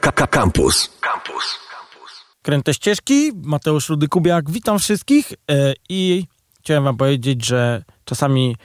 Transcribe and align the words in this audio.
Campus. 0.00 0.90
Campus. 1.00 1.58
Kręte 2.42 2.74
ścieżki, 2.74 3.32
Mateusz 3.42 3.90
Rudy-Kubiak, 3.90 4.42
witam 4.50 4.78
wszystkich 4.78 5.32
e, 5.50 5.74
i 5.88 6.26
chciałem 6.60 6.84
wam 6.84 6.96
powiedzieć, 6.96 7.46
że 7.46 7.84
czasami 8.04 8.56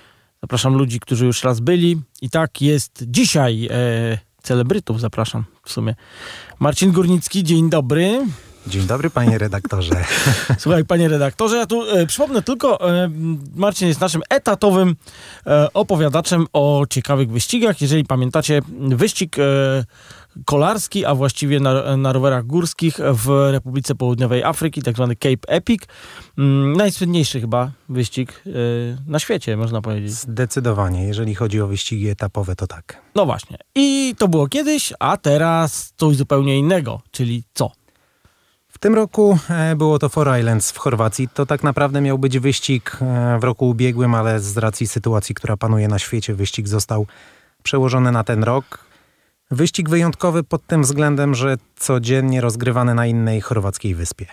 zapraszam 0.42 0.74
ludzi, 0.74 1.00
którzy 1.00 1.26
już 1.26 1.44
raz 1.44 1.60
byli 1.60 2.02
i 2.22 2.30
tak 2.30 2.62
jest 2.62 3.04
dzisiaj. 3.08 3.68
E, 3.72 4.18
celebrytów 4.44 5.00
zapraszam 5.00 5.44
w 5.64 5.72
sumie. 5.72 5.96
Marcin 6.60 6.92
Górnicki, 6.92 7.44
dzień 7.44 7.70
dobry. 7.70 8.26
Dzień 8.68 8.88
dobry, 8.88 9.10
panie 9.10 9.38
redaktorze. 9.48 10.06
Słuchaj, 10.58 10.86
panie 10.86 11.08
redaktorze, 11.08 11.58
ja 11.58 11.66
tu 11.66 11.84
e, 11.90 12.06
przypomnę 12.06 12.42
tylko, 12.42 12.90
e, 13.04 13.10
Marcin 13.56 13.88
jest 13.88 14.02
naszym 14.02 14.22
etatowym 14.30 14.96
e, 15.48 15.74
opowiadaczem 15.74 16.46
o 16.54 16.86
ciekawych 16.90 17.32
wyścigach. 17.32 17.82
Jeżeli 17.82 18.06
pamiętacie, 18.06 18.62
wyścig 18.80 19.40
e, 19.40 19.42
kolarski, 20.46 21.06
a 21.06 21.16
właściwie 21.16 21.60
na, 21.60 21.98
na 21.98 22.14
rowerach 22.14 22.46
górskich 22.46 23.00
w 23.14 23.50
Republice 23.52 23.96
Południowej 23.96 24.44
Afryki, 24.44 24.82
tak 24.82 24.96
zwany 24.96 25.16
Cape 25.16 25.48
Epic. 25.48 25.84
Mm, 26.38 26.74
najsłynniejszy 26.74 27.42
chyba 27.42 27.72
wyścig 27.90 28.44
e, 28.46 28.50
na 29.08 29.20
świecie, 29.20 29.58
można 29.58 29.82
powiedzieć. 29.82 30.12
Zdecydowanie, 30.12 31.04
jeżeli 31.04 31.36
chodzi 31.36 31.62
o 31.62 31.68
wyścigi 31.68 32.10
etapowe, 32.10 32.56
to 32.56 32.68
tak. 32.68 33.02
No 33.16 33.26
właśnie. 33.26 33.58
I 33.76 34.16
to 34.18 34.28
było 34.28 34.48
kiedyś, 34.48 34.94
a 35.00 35.18
teraz 35.18 35.94
coś 35.98 36.16
zupełnie 36.16 36.58
innego, 36.58 37.02
czyli 37.12 37.44
co? 37.54 37.72
W 38.68 38.78
tym 38.78 38.96
roku 38.96 39.38
e, 39.50 39.76
było 39.76 40.00
to 40.00 40.10
Four 40.10 40.38
Islands 40.40 40.72
w 40.72 40.78
Chorwacji. 40.78 41.28
To 41.34 41.46
tak 41.46 41.64
naprawdę 41.64 42.02
miał 42.02 42.18
być 42.18 42.40
wyścig 42.40 42.98
e, 43.02 43.40
w 43.40 43.44
roku 43.44 43.70
ubiegłym, 43.70 44.16
ale 44.16 44.40
z 44.40 44.58
racji 44.58 44.88
sytuacji, 44.88 45.36
która 45.36 45.58
panuje 45.58 45.88
na 45.88 46.00
świecie, 46.00 46.34
wyścig 46.36 46.68
został 46.68 47.08
przełożony 47.64 48.12
na 48.12 48.24
ten 48.24 48.44
rok. 48.44 48.89
Wyścig 49.52 49.90
wyjątkowy 49.90 50.44
pod 50.44 50.68
tym 50.68 50.82
względem, 50.82 51.36
że 51.36 51.58
codziennie 51.76 52.42
rozgrywany 52.42 52.96
na 52.96 53.06
innej 53.06 53.42
chorwackiej 53.42 53.96
wyspie. 53.96 54.26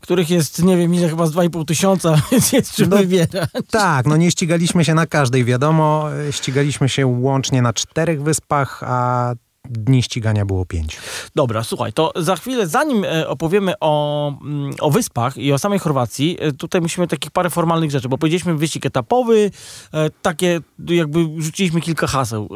Których 0.00 0.30
jest, 0.30 0.62
nie 0.62 0.76
wiem 0.76 0.94
ile, 0.94 1.08
chyba 1.08 1.26
z 1.26 1.32
2,5 1.34 1.64
tysiąca, 1.64 2.14
więc 2.32 2.52
jest 2.52 2.74
czym 2.74 2.88
No, 2.90 2.96
wybierać. 2.96 3.50
Tak, 3.70 4.06
no 4.06 4.16
nie 4.16 4.30
ścigaliśmy 4.30 4.84
się 4.84 4.94
na 4.94 5.06
każdej, 5.06 5.44
wiadomo. 5.44 6.06
Ścigaliśmy 6.30 6.88
się 6.88 7.06
łącznie 7.06 7.62
na 7.62 7.72
czterech 7.72 8.22
wyspach, 8.22 8.82
a 8.86 9.34
dni 9.70 10.02
ścigania 10.02 10.44
było 10.44 10.66
pięć. 10.66 10.98
Dobra, 11.34 11.64
słuchaj, 11.64 11.92
to 11.92 12.12
za 12.16 12.36
chwilę, 12.36 12.66
zanim 12.66 13.04
e, 13.04 13.28
opowiemy 13.28 13.74
o, 13.80 14.28
mm, 14.42 14.74
o 14.80 14.90
wyspach 14.90 15.36
i 15.36 15.52
o 15.52 15.58
samej 15.58 15.78
Chorwacji, 15.78 16.36
e, 16.40 16.52
tutaj 16.52 16.80
musimy 16.80 17.06
takich 17.06 17.30
parę 17.30 17.50
formalnych 17.50 17.90
rzeczy, 17.90 18.08
bo 18.08 18.18
powiedzieliśmy 18.18 18.54
wyścig 18.54 18.86
etapowy, 18.86 19.50
e, 19.94 20.10
takie 20.22 20.60
jakby 20.88 21.42
rzuciliśmy 21.42 21.80
kilka 21.80 22.06
haseł. 22.06 22.48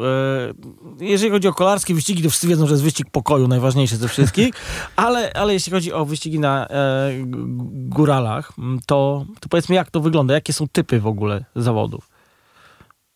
Jeżeli 0.99 1.31
chodzi 1.31 1.47
o 1.47 1.53
kolarskie 1.53 1.93
wyścigi, 1.93 2.23
to 2.23 2.29
wszyscy 2.29 2.47
wiedzą, 2.47 2.67
że 2.67 2.73
jest 2.73 2.83
wyścig 2.83 3.09
pokoju, 3.11 3.47
najważniejszy 3.47 3.97
ze 3.97 4.07
wszystkich, 4.07 4.53
ale, 4.95 5.33
ale 5.33 5.53
jeśli 5.53 5.71
chodzi 5.71 5.93
o 5.93 6.05
wyścigi 6.05 6.39
na 6.39 6.67
e, 6.67 7.11
góralach, 7.71 8.51
m, 8.57 8.79
to, 8.85 9.25
to 9.39 9.49
powiedzmy 9.49 9.75
jak 9.75 9.91
to 9.91 9.99
wygląda, 9.99 10.33
jakie 10.33 10.53
są 10.53 10.67
typy 10.67 10.99
w 10.99 11.07
ogóle 11.07 11.45
zawodów. 11.55 12.09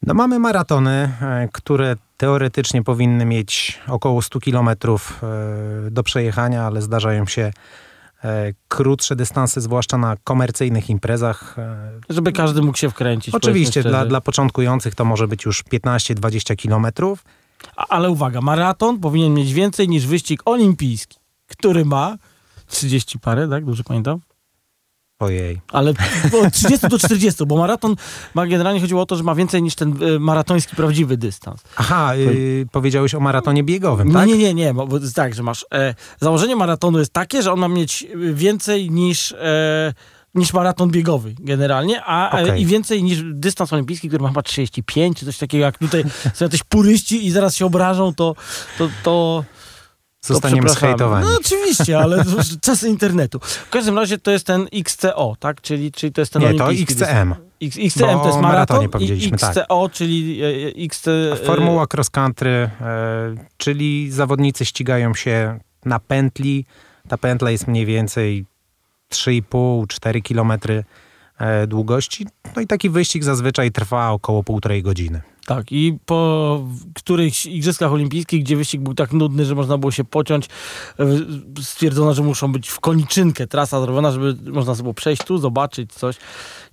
No 0.04 0.14
mamy 0.14 0.40
maratony, 0.40 1.12
które 1.54 1.96
teoretycznie 2.22 2.84
powinny 2.84 3.26
mieć 3.26 3.80
około 3.88 4.22
100 4.22 4.40
kilometrów 4.40 5.22
e, 5.88 5.92
do 5.92 6.04
przejechania, 6.04 6.64
ale 6.64 6.82
zdarzają 6.82 7.26
się 7.26 7.54
e, 8.24 8.54
krótsze 8.68 9.16
dystanse, 9.16 9.62
zwłaszcza 9.62 9.98
na 9.98 10.18
komercyjnych 10.24 10.90
imprezach. 10.90 11.60
E, 11.60 11.92
Żeby 12.10 12.32
każdy 12.32 12.62
mógł 12.62 12.78
się 12.78 12.90
wkręcić. 12.90 13.36
Oczywiście 13.36 13.84
dla, 13.84 14.06
dla 14.06 14.22
początkujących 14.22 14.96
to 14.96 15.06
może 15.06 15.28
być 15.28 15.46
już 15.46 15.64
15-20 15.64 16.56
kilometrów. 16.56 17.24
Ale 17.76 18.10
uwaga, 18.10 18.42
maraton 18.42 19.00
powinien 19.00 19.34
mieć 19.34 19.54
więcej 19.54 19.90
niż 19.90 20.08
wyścig 20.08 20.42
olimpijski, 20.46 21.20
który 21.48 21.86
ma 21.86 22.18
30 22.68 23.20
parę, 23.20 23.48
tak? 23.50 23.66
Dobrze 23.66 23.84
pamiętam? 23.84 24.20
Ojej. 25.22 25.62
Ale 25.72 25.94
od 26.46 26.54
30 26.54 26.88
do 26.88 27.00
40, 27.00 27.46
bo 27.46 27.58
maraton 27.58 27.96
ma 28.34 28.48
generalnie 28.48 28.82
chodziło 28.82 29.02
o 29.02 29.06
to, 29.06 29.16
że 29.16 29.24
ma 29.24 29.36
więcej 29.36 29.64
niż 29.64 29.76
ten 29.76 29.96
e, 30.04 30.20
maratoński 30.20 30.76
prawdziwy 30.76 31.18
dystans. 31.18 31.64
Aha, 31.76 32.16
y, 32.16 32.68
powiedziałeś 32.72 33.16
o 33.16 33.20
maratonie 33.20 33.64
biegowym, 33.64 34.14
tak? 34.14 34.28
Nie, 34.28 34.38
nie, 34.38 34.54
nie, 34.54 34.74
bo 34.74 34.88
tak, 35.16 35.34
że 35.34 35.44
masz. 35.44 35.66
E, 35.74 35.96
założenie 36.20 36.56
maratonu 36.56 37.00
jest 37.00 37.14
takie, 37.14 37.42
że 37.42 37.52
on 37.54 37.60
ma 37.60 37.68
mieć 37.68 38.04
e, 38.04 38.34
więcej 38.34 38.92
niż. 38.92 39.32
E, 39.32 39.94
niż 40.36 40.54
maraton 40.54 40.92
biegowy 40.92 41.36
generalnie, 41.40 42.04
a 42.04 42.42
Okej. 42.42 42.62
i 42.62 42.66
więcej 42.66 43.04
niż 43.04 43.24
dystans 43.24 43.74
olimpijski, 43.74 44.08
który 44.08 44.24
ma 44.24 44.30
chyba 44.30 44.42
35, 44.42 45.20
czy 45.20 45.26
coś 45.26 45.38
takiego, 45.38 45.66
jak 45.66 45.78
tutaj 45.78 46.04
są 46.34 46.46
jacyś 46.46 46.64
puryści 46.64 47.26
i 47.26 47.32
zaraz 47.32 47.56
się 47.56 47.66
obrażą, 47.66 48.14
to, 48.14 48.36
to, 48.78 48.90
to, 49.04 49.44
Zostaniemy 50.26 50.70
zhejtowani. 50.70 51.28
No 51.30 51.38
oczywiście, 51.40 52.00
ale 52.00 52.24
czasy 52.62 52.90
internetu. 52.90 53.40
W 53.40 53.70
każdym 53.70 53.98
razie 53.98 54.18
to 54.18 54.32
jest 54.32 54.48
ten 54.48 54.68
XCO, 54.74 55.36
tak? 55.40 55.62
Czyli, 55.62 55.92
czyli 55.92 56.14
to 56.14 56.22
jest 56.22 56.34
ten 56.34 56.42
Nie, 56.42 56.54
to 56.54 56.72
XCM. 56.72 57.36
X, 57.62 57.78
XCM 57.80 58.02
Bo 58.02 58.20
to 58.20 58.28
jest 58.28 58.40
maraton 58.40 58.42
maratonie 58.42 58.86
i 58.86 58.90
powiedzieliśmy, 58.90 59.38
tak. 59.38 59.58
XCO, 59.58 59.90
czyli 59.90 60.42
e, 60.44 60.48
XC... 60.86 61.06
Formuła 61.46 61.86
cross 61.94 62.10
country, 62.10 62.50
e, 62.50 62.70
czyli 63.58 64.12
zawodnicy 64.12 64.66
ścigają 64.66 65.14
się 65.14 65.60
na 65.86 66.00
pętli. 66.00 66.66
Ta 67.08 67.18
pętla 67.18 67.52
jest 67.52 67.68
mniej 67.68 67.86
więcej 67.86 68.46
3,5-4 69.12 70.22
kilometry 70.22 70.74
e, 70.74 71.11
długości. 71.68 72.28
No 72.56 72.62
i 72.62 72.68
taki 72.68 72.90
wyścig 72.90 73.24
zazwyczaj 73.24 73.72
trwa 73.72 74.12
około 74.12 74.44
półtorej 74.44 74.84
godziny. 74.84 75.22
Tak, 75.46 75.72
i 75.72 75.98
po 76.06 76.64
którychś 76.96 77.46
Igrzyskach 77.46 77.92
Olimpijskich, 77.92 78.44
gdzie 78.44 78.56
wyścig 78.56 78.82
był 78.82 78.94
tak 78.94 79.14
nudny, 79.14 79.46
że 79.46 79.56
można 79.56 79.78
było 79.78 79.92
się 79.92 80.04
pociąć, 80.04 80.46
e, 81.00 81.06
stwierdzono, 81.62 82.14
że 82.14 82.24
muszą 82.24 82.52
być 82.52 82.70
w 82.70 82.80
koniczynkę 82.80 83.48
trasa 83.48 83.82
zrobiona, 83.82 84.12
żeby 84.12 84.52
można 84.52 84.76
było 84.76 84.94
przejść 84.94 85.24
tu, 85.24 85.38
zobaczyć 85.38 85.94
coś. 85.94 86.16
E, 86.16 86.20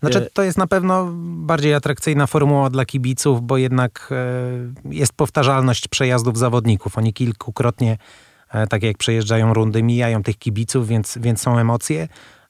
Znaczy, 0.00 0.30
to 0.32 0.42
jest 0.42 0.58
na 0.58 0.66
pewno 0.66 1.08
bardziej 1.22 1.74
atrakcyjna 1.74 2.26
formuła 2.26 2.70
dla 2.70 2.84
kibiców, 2.84 3.42
bo 3.42 3.56
jednak 3.56 4.08
e, 4.12 4.94
jest 4.94 5.12
powtarzalność 5.12 5.88
przejazdów 5.88 6.38
zawodników. 6.38 6.98
Oni 6.98 7.12
kilkukrotnie, 7.12 7.98
e, 8.50 8.66
tak 8.66 8.82
jak 8.82 8.98
przejeżdżają 8.98 9.54
rundy, 9.54 9.82
mijają 9.82 10.22
tych 10.22 10.38
kibiców, 10.38 10.88
więc, 10.88 11.18
więc 11.20 11.40
są 11.40 11.58
emocje. 11.58 12.08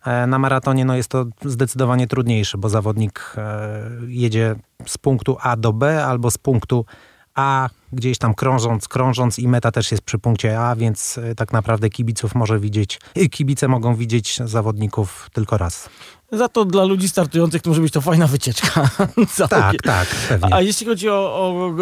E, 0.09 0.27
Na 0.27 0.39
maratonie 0.39 0.85
no, 0.85 0.97
jest 0.97 1.09
to 1.09 1.27
zdecydowanie 1.45 2.07
trudniejsze, 2.07 2.59
bo 2.59 2.69
zawodnik 2.69 3.35
e, 3.37 3.81
jedzie 4.09 4.57
z 4.87 4.99
punktu 4.99 5.37
A 5.41 5.57
do 5.57 5.73
B 5.73 6.05
albo 6.05 6.31
z 6.31 6.39
punktu 6.39 6.85
A 7.35 7.69
gdzieś 7.93 8.19
tam 8.19 8.35
krążąc, 8.35 8.89
krążąc 8.89 9.39
i 9.39 9.49
meta 9.49 9.73
też 9.73 9.91
jest 9.91 10.03
przy 10.03 10.19
punkcie 10.19 10.61
A, 10.61 10.77
więc 10.77 11.19
e, 11.19 11.35
tak 11.35 11.53
naprawdę 11.53 11.91
kibiców 11.91 12.35
może 12.35 12.61
widzieć, 12.61 13.01
kibice 13.31 13.69
mogą 13.69 13.95
widzieć 13.95 14.41
zawodników 14.45 15.31
tylko 15.33 15.59
raz. 15.59 15.89
Za 16.33 16.49
to 16.49 16.65
dla 16.65 16.85
ludzi 16.85 17.09
startujących 17.09 17.63
to 17.63 17.71
może 17.71 17.83
być 17.83 17.93
to 17.93 18.01
fajna 18.01 18.27
wycieczka. 18.27 18.91
Tak, 19.49 19.83
tak, 19.83 20.09
pewnie. 20.29 20.55
A 20.55 20.61
jeśli 20.61 20.87
chodzi 20.87 21.09
o, 21.09 21.15
o, 21.15 21.75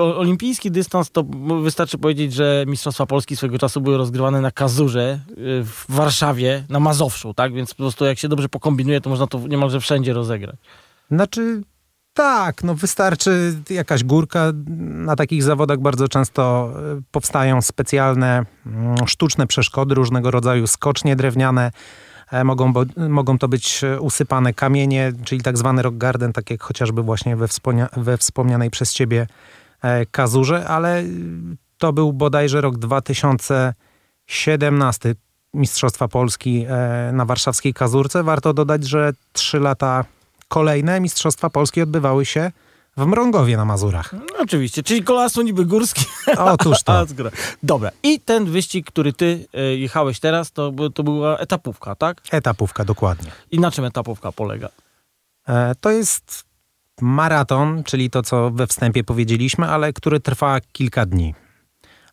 o, 0.00 0.18
olimpijski 0.18 0.70
dystans, 0.70 1.10
to 1.10 1.24
wystarczy 1.62 1.98
powiedzieć, 1.98 2.32
że 2.32 2.64
Mistrzostwa 2.68 3.06
Polski 3.06 3.36
swego 3.36 3.58
czasu 3.58 3.80
były 3.80 3.96
rozgrywane 3.96 4.40
na 4.40 4.50
Kazurze 4.50 5.20
y, 5.30 5.64
w 5.64 5.84
Warszawie, 5.88 6.64
na 6.68 6.80
Mazowszu, 6.80 7.34
tak? 7.34 7.54
Więc 7.54 7.70
po 7.70 7.76
prostu 7.76 8.04
jak 8.04 8.18
się 8.18 8.28
dobrze 8.28 8.48
pokombinuje, 8.48 9.00
to 9.00 9.10
można 9.10 9.26
to 9.26 9.38
niemalże 9.38 9.80
wszędzie 9.80 10.12
rozegrać. 10.12 10.56
Znaczy, 11.10 11.62
tak, 12.14 12.64
no 12.64 12.74
wystarczy 12.74 13.54
jakaś 13.70 14.04
górka. 14.04 14.52
Na 14.78 15.16
takich 15.16 15.42
zawodach 15.42 15.78
bardzo 15.78 16.08
często 16.08 16.72
e, 16.76 17.00
powstają 17.10 17.62
specjalne 17.62 18.44
mm, 18.66 19.06
sztuczne 19.06 19.46
przeszkody, 19.46 19.94
różnego 19.94 20.30
rodzaju 20.30 20.66
skocznie 20.66 21.16
drewniane. 21.16 21.70
E, 22.30 22.44
Mogą, 22.44 22.72
bo, 22.72 22.84
mogą 23.08 23.38
to 23.38 23.48
być 23.48 23.84
e, 23.84 24.00
usypane 24.00 24.54
kamienie, 24.54 25.12
czyli 25.24 25.40
tak 25.40 25.58
zwany 25.58 25.82
rock 25.82 25.96
garden, 25.96 26.32
tak 26.32 26.50
jak 26.50 26.62
chociażby 26.62 27.02
właśnie 27.02 27.36
we, 27.36 27.48
wspomnia, 27.48 27.88
we 27.96 28.18
wspomnianej 28.18 28.70
przez 28.70 28.92
ciebie 28.92 29.26
e, 29.82 30.06
kazurze, 30.06 30.68
ale 30.68 31.02
to 31.78 31.92
był 31.92 32.12
bodajże 32.12 32.60
rok 32.60 32.78
2017 32.78 35.14
Mistrzostwa 35.54 36.08
Polski 36.08 36.66
na 37.12 37.24
warszawskiej 37.24 37.74
kazurce. 37.74 38.22
Warto 38.22 38.54
dodać, 38.54 38.84
że 38.84 39.12
trzy 39.32 39.60
lata 39.60 40.04
kolejne 40.48 41.00
Mistrzostwa 41.00 41.50
Polski 41.50 41.82
odbywały 41.82 42.24
się 42.24 42.50
w 42.96 43.06
Mrągowie 43.06 43.56
na 43.56 43.64
Mazurach. 43.64 44.12
No, 44.12 44.20
oczywiście, 44.38 44.82
czyli 44.82 45.02
kolarstwo 45.04 45.42
niby 45.42 45.64
górskie. 45.64 46.04
Otóż 46.38 46.82
to. 46.82 47.06
zgra. 47.06 47.30
Dobra, 47.62 47.90
i 48.02 48.20
ten 48.20 48.44
wyścig, 48.44 48.86
który 48.86 49.12
ty 49.12 49.46
y, 49.72 49.78
jechałeś 49.78 50.20
teraz, 50.20 50.52
to, 50.52 50.72
to 50.94 51.02
była 51.02 51.38
etapówka, 51.38 51.94
tak? 51.94 52.20
Etapówka, 52.30 52.84
dokładnie. 52.84 53.30
I 53.50 53.58
na 53.60 53.70
czym 53.70 53.84
etapówka 53.84 54.32
polega? 54.32 54.68
E, 55.48 55.74
To 55.80 55.90
jest 55.90 56.44
maraton, 57.00 57.84
czyli 57.84 58.10
to, 58.10 58.22
co 58.22 58.50
we 58.50 58.66
wstępie 58.66 59.04
powiedzieliśmy, 59.04 59.66
ale 59.66 59.92
który 59.92 60.20
trwa 60.20 60.60
kilka 60.72 61.06
dni. 61.06 61.34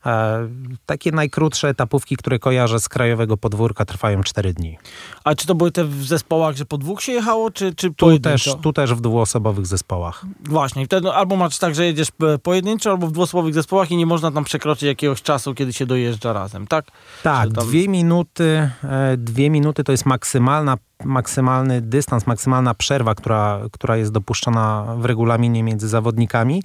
E, 0.06 0.48
takie 0.86 1.12
najkrótsze 1.12 1.70
etapówki, 1.70 2.18
które 2.18 2.40
kojarzę 2.40 2.80
z 2.80 2.90
krajowego 2.90 3.38
podwórka, 3.38 3.86
trwają 3.86 4.24
4 4.24 4.54
dni. 4.54 4.78
A 5.24 5.36
czy 5.36 5.48
to 5.48 5.56
były 5.56 5.72
te 5.72 5.86
w 5.86 6.04
zespołach, 6.04 6.56
że 6.56 6.66
po 6.66 6.78
dwóch 6.78 7.02
się 7.02 7.12
jechało, 7.12 7.52
czy, 7.52 7.76
czy 7.76 7.94
Tu 7.94 8.20
też, 8.20 8.50
tu 8.62 8.74
też 8.74 8.94
w 8.94 9.02
dwuosobowych 9.02 9.66
zespołach. 9.66 10.26
Właśnie, 10.44 10.86
wtedy 10.86 11.12
albo 11.12 11.36
masz 11.36 11.58
tak, 11.58 11.76
że 11.76 11.86
jedziesz 11.86 12.08
pojedynczo, 12.44 12.92
albo 12.92 13.08
w 13.08 13.12
dwuosobowych 13.12 13.54
zespołach 13.54 13.92
i 13.92 13.98
nie 13.98 14.06
można 14.06 14.32
tam 14.32 14.44
przekroczyć 14.44 14.84
jakiegoś 14.84 15.22
czasu, 15.22 15.54
kiedy 15.54 15.74
się 15.74 15.86
dojeżdża 15.86 16.34
razem, 16.34 16.68
tak? 16.68 16.86
Tak, 17.24 17.54
tam... 17.54 17.66
dwie 17.66 17.88
minuty, 17.88 18.70
e, 18.84 19.18
dwie 19.18 19.50
minuty 19.50 19.84
to 19.84 19.92
jest 19.92 20.06
maksymalna 20.06 20.78
maksymalny 21.06 21.82
dystans, 21.82 22.28
maksymalna 22.28 22.74
przerwa, 22.74 23.16
która, 23.16 23.60
która 23.72 23.98
jest 23.98 24.12
dopuszczona 24.12 24.96
w 24.98 25.06
regulaminie 25.06 25.64
między 25.64 25.88
zawodnikami. 25.88 26.64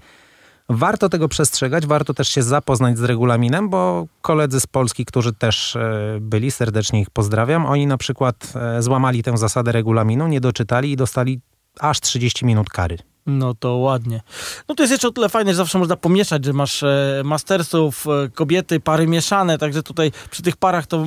Warto 0.68 1.08
tego 1.08 1.28
przestrzegać, 1.28 1.86
warto 1.86 2.14
też 2.14 2.28
się 2.28 2.42
zapoznać 2.42 2.98
z 2.98 3.02
regulaminem, 3.02 3.68
bo 3.68 4.06
koledzy 4.20 4.60
z 4.60 4.66
Polski, 4.66 5.04
którzy 5.04 5.32
też 5.32 5.76
e, 5.76 6.18
byli, 6.20 6.50
serdecznie 6.50 7.00
ich 7.00 7.10
pozdrawiam, 7.10 7.66
oni 7.66 7.86
na 7.86 7.98
przykład 7.98 8.52
e, 8.54 8.82
złamali 8.82 9.22
tę 9.22 9.36
zasadę 9.38 9.72
regulaminu, 9.72 10.28
nie 10.28 10.40
doczytali 10.40 10.92
i 10.92 10.96
dostali 10.96 11.40
aż 11.80 12.00
30 12.00 12.46
minut 12.46 12.70
kary. 12.70 12.98
No 13.26 13.54
to 13.54 13.76
ładnie. 13.76 14.20
No 14.68 14.74
to 14.74 14.82
jest 14.82 14.90
jeszcze 14.90 15.08
o 15.08 15.10
tyle 15.10 15.28
fajne, 15.28 15.50
że 15.50 15.56
zawsze 15.56 15.78
można 15.78 15.96
pomieszać, 15.96 16.44
że 16.44 16.52
masz 16.52 16.82
e, 16.82 17.22
mastersów, 17.24 18.06
kobiety, 18.34 18.80
pary 18.80 19.06
mieszane, 19.06 19.58
także 19.58 19.82
tutaj 19.82 20.12
przy 20.30 20.42
tych 20.42 20.56
parach 20.56 20.86
to 20.86 21.04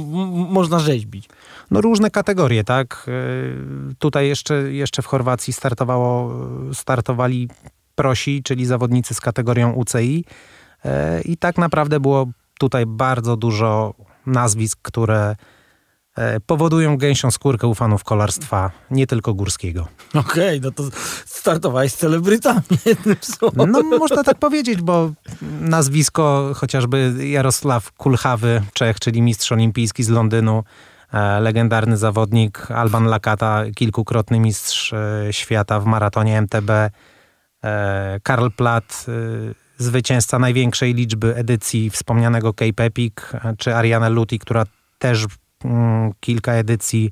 można 0.49 0.79
rzeźbić. 0.79 1.29
No 1.71 1.81
różne 1.81 2.11
kategorie, 2.11 2.63
tak? 2.63 3.09
Tutaj 3.99 4.27
jeszcze, 4.27 4.55
jeszcze 4.55 5.01
w 5.01 5.05
Chorwacji 5.05 5.53
startowało, 5.53 6.33
startowali 6.73 7.49
prosi, 7.99 8.43
czyli 8.43 8.65
zawodnicy 8.65 9.13
z 9.13 9.21
kategorią 9.21 9.71
UCI. 9.71 10.25
E, 10.85 11.21
I 11.21 11.37
tak 11.37 11.57
naprawdę 11.57 11.99
było 11.99 12.27
tutaj 12.59 12.85
bardzo 12.85 13.37
dużo 13.37 13.93
nazwisk, 14.25 14.79
które 14.81 15.35
e, 16.15 16.39
powodują 16.39 16.97
gęsią 16.97 17.31
skórkę 17.31 17.67
u 17.67 17.75
fanów 17.75 18.03
kolarstwa, 18.03 18.71
nie 18.91 19.07
tylko 19.07 19.33
górskiego. 19.33 19.87
Okej, 20.13 20.59
okay, 20.59 20.59
no 20.63 20.71
to 20.71 20.83
startowałeś 21.25 21.91
z 21.93 21.97
celebrytami, 21.97 22.61
jednym 22.85 23.15
słowem. 23.21 23.71
No 23.71 23.97
można 23.97 24.23
tak 24.23 24.37
powiedzieć, 24.37 24.81
bo 24.81 25.11
nazwisko 25.61 26.51
chociażby 26.55 27.13
Jarosław 27.19 27.91
Kulchawy, 27.91 28.61
Czech, 28.73 28.99
czyli 28.99 29.21
mistrz 29.21 29.51
olimpijski 29.51 30.03
z 30.03 30.09
Londynu, 30.09 30.63
e, 31.13 31.39
legendarny 31.39 31.97
zawodnik 31.97 32.71
Alban 32.71 33.05
Lakata, 33.05 33.63
kilkukrotny 33.75 34.39
mistrz 34.39 34.93
świata 35.31 35.79
w 35.79 35.85
maratonie 35.85 36.37
MTB, 36.37 36.71
Karl 38.23 38.47
Platt, 38.55 39.05
e, 39.07 39.13
zwycięzca 39.77 40.39
największej 40.39 40.93
liczby 40.93 41.35
edycji 41.35 41.89
wspomnianego 41.89 42.53
Cape 42.53 42.83
Epic, 42.83 43.13
e, 43.33 43.55
czy 43.57 43.75
Ariana 43.75 44.09
Luti, 44.09 44.39
która 44.39 44.63
też 44.99 45.25
mm, 45.65 46.11
kilka 46.19 46.53
edycji 46.53 47.11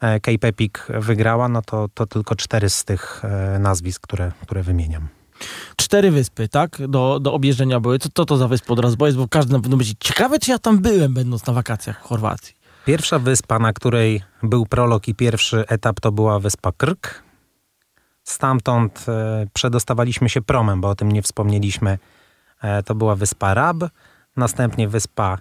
Cape 0.00 0.48
Epic 0.48 0.72
wygrała, 0.88 1.48
no 1.48 1.62
to, 1.62 1.88
to 1.94 2.06
tylko 2.06 2.36
cztery 2.36 2.70
z 2.70 2.84
tych 2.84 3.22
nazwisk, 3.58 4.02
które, 4.02 4.32
które 4.42 4.62
wymieniam. 4.62 5.08
Cztery 5.76 6.10
wyspy, 6.10 6.48
tak? 6.48 6.76
Do, 6.88 7.20
do 7.20 7.32
objeżdżenia 7.32 7.80
były. 7.80 7.98
Co 7.98 8.08
to, 8.08 8.24
to 8.24 8.36
za 8.36 8.48
wyspy 8.48 8.72
od 8.72 8.78
razu? 8.78 8.96
Bo 8.96 9.06
jest, 9.06 9.18
bo 9.18 9.28
każdy 9.28 9.58
będzie 9.58 9.76
myśli, 9.76 9.96
ciekawe 10.00 10.38
czy 10.38 10.50
ja 10.50 10.58
tam 10.58 10.78
byłem, 10.78 11.14
będąc 11.14 11.46
na 11.46 11.52
wakacjach 11.52 12.00
w 12.00 12.02
Chorwacji. 12.02 12.54
Pierwsza 12.84 13.18
wyspa, 13.18 13.58
na 13.58 13.72
której 13.72 14.22
był 14.42 14.66
prolog 14.66 15.08
i 15.08 15.14
pierwszy 15.14 15.64
etap, 15.68 16.00
to 16.00 16.12
była 16.12 16.38
wyspa 16.38 16.72
Krk. 16.72 17.22
Stamtąd 18.24 19.04
e, 19.08 19.46
przedostawaliśmy 19.52 20.28
się 20.28 20.42
promem, 20.42 20.80
bo 20.80 20.88
o 20.88 20.94
tym 20.94 21.12
nie 21.12 21.22
wspomnieliśmy. 21.22 21.98
E, 22.62 22.82
to 22.82 22.94
była 22.94 23.16
wyspa 23.16 23.54
Rab, 23.54 23.76
następnie 24.36 24.88
wyspa 24.88 25.38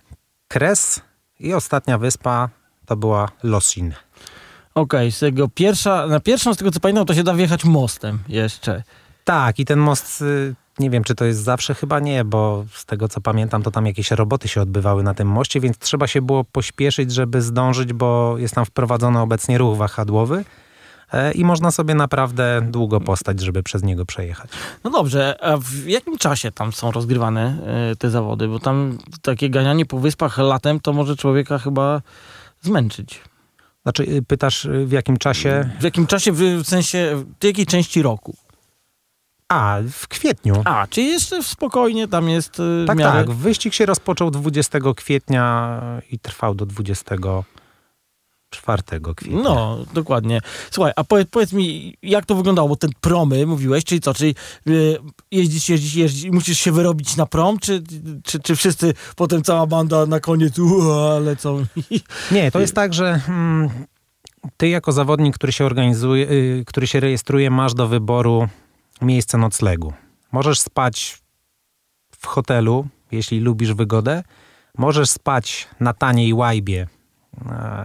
Kres 0.48 1.02
i 1.40 1.54
ostatnia 1.54 1.98
wyspa 1.98 2.50
to 2.86 2.96
była 2.96 3.30
Losin. 3.44 3.94
Okej, 4.76 5.08
okay, 5.08 5.12
z 5.12 5.20
tego 5.20 5.50
pierwsza, 5.50 6.08
na 6.08 6.20
pierwszą 6.20 6.54
z 6.54 6.58
tego 6.58 6.72
co 6.72 6.80
pamiętam, 6.80 7.06
to 7.06 7.14
się 7.14 7.24
da 7.24 7.34
wjechać 7.34 7.66
mostem 7.66 8.20
jeszcze. 8.28 8.84
Tak, 9.24 9.60
i 9.60 9.66
ten 9.66 9.80
most, 9.80 10.22
y, 10.22 10.56
nie 10.80 10.90
wiem 10.90 11.04
czy 11.04 11.16
to 11.16 11.26
jest 11.26 11.44
zawsze, 11.44 11.74
chyba 11.74 12.00
nie, 12.00 12.26
bo 12.26 12.66
z 12.74 12.86
tego 12.86 13.08
co 13.08 13.22
pamiętam, 13.22 13.64
to 13.64 13.72
tam 13.72 13.86
jakieś 13.86 14.12
roboty 14.12 14.48
się 14.48 14.62
odbywały 14.62 15.04
na 15.04 15.14
tym 15.14 15.28
moście, 15.28 15.60
więc 15.60 15.78
trzeba 15.78 16.08
się 16.08 16.22
było 16.22 16.44
pośpieszyć, 16.44 17.12
żeby 17.14 17.42
zdążyć, 17.42 17.94
bo 17.94 18.38
jest 18.38 18.56
tam 18.56 18.66
wprowadzony 18.66 19.20
obecnie 19.20 19.58
ruch 19.58 19.78
wahadłowy. 19.78 20.46
E, 21.12 21.32
i 21.32 21.46
można 21.46 21.72
sobie 21.72 21.96
naprawdę 21.96 22.62
długo 22.62 23.02
postać, 23.02 23.40
żeby 23.40 23.64
przez 23.64 23.84
niego 23.84 24.06
przejechać. 24.06 24.52
No 24.84 24.90
dobrze, 24.90 25.44
a 25.44 25.58
w 25.58 25.86
jakim 25.86 26.18
czasie 26.18 26.52
tam 26.52 26.74
są 26.74 26.92
rozgrywane 26.92 27.58
e, 27.92 27.96
te 27.96 28.10
zawody? 28.10 28.48
Bo 28.48 28.60
tam 28.60 28.98
takie 29.22 29.50
ganianie 29.50 29.86
po 29.86 30.00
wyspach 30.00 30.38
latem 30.38 30.80
to 30.80 30.94
może 30.94 31.16
człowieka 31.16 31.58
chyba 31.58 32.02
zmęczyć. 32.62 33.22
Znaczy, 33.84 34.04
y, 34.04 34.22
pytasz 34.22 34.66
y, 34.66 34.86
w 34.86 34.92
jakim 34.92 35.18
czasie? 35.18 35.70
W 35.80 35.84
jakim 35.84 36.08
czasie, 36.08 36.32
w 36.32 36.64
sensie, 36.64 37.24
w 37.40 37.44
jakiej 37.44 37.66
części 37.66 38.02
roku? 38.02 38.36
A, 39.50 39.78
w 39.92 40.08
kwietniu. 40.08 40.62
A, 40.66 40.88
czyli 40.88 41.08
jeszcze 41.08 41.44
spokojnie 41.44 42.08
tam 42.08 42.30
jest. 42.30 42.60
Y, 42.60 42.86
tak, 42.88 42.98
miarę... 42.98 43.26
tak. 43.26 43.36
Wyścig 43.36 43.74
się 43.74 43.86
rozpoczął 43.86 44.32
20 44.32 44.80
kwietnia 44.96 45.82
i 46.12 46.20
trwał 46.20 46.56
do 46.56 46.66
20 46.66 47.16
4 48.52 48.84
kwietnia. 49.16 49.44
No, 49.44 49.78
dokładnie. 49.94 50.42
Słuchaj, 50.72 50.94
a 50.96 51.04
powiedz, 51.04 51.28
powiedz 51.32 51.54
mi, 51.54 51.98
jak 52.04 52.26
to 52.26 52.36
wyglądało? 52.36 52.70
Bo 52.70 52.76
ten 52.76 52.90
promy 53.02 53.46
mówiłeś, 53.46 53.84
czyli 53.84 54.02
co, 54.02 54.14
czyli 54.14 54.36
yy, 54.66 55.00
jeździsz, 55.32 55.70
jeździsz, 55.70 55.96
jeździsz, 55.96 56.32
musisz 56.32 56.60
się 56.60 56.72
wyrobić 56.72 57.18
na 57.18 57.26
prom, 57.26 57.60
czy, 57.60 57.84
czy, 58.24 58.40
czy 58.40 58.56
wszyscy, 58.56 58.94
potem 59.16 59.44
cała 59.44 59.68
banda 59.68 60.06
na 60.06 60.20
koniec 60.20 60.60
ua, 60.60 61.20
lecą? 61.20 61.66
Nie, 62.32 62.52
to 62.52 62.60
jest 62.60 62.76
tak, 62.76 62.94
że 62.94 63.22
mm, 63.28 63.70
ty 64.58 64.70
jako 64.70 64.92
zawodnik, 64.92 65.36
który 65.36 65.52
się 65.52 65.66
organizuje, 65.66 66.26
yy, 66.26 66.64
który 66.66 66.88
się 66.88 67.00
rejestruje, 67.00 67.50
masz 67.50 67.74
do 67.74 67.88
wyboru 67.88 68.48
miejsce 69.02 69.38
noclegu. 69.38 69.94
Możesz 70.32 70.60
spać 70.60 71.22
w 72.12 72.26
hotelu, 72.26 72.88
jeśli 73.12 73.40
lubisz 73.40 73.74
wygodę. 73.74 74.24
Możesz 74.78 75.10
spać 75.10 75.68
na 75.80 75.94
taniej 75.94 76.34
łajbie, 76.34 76.88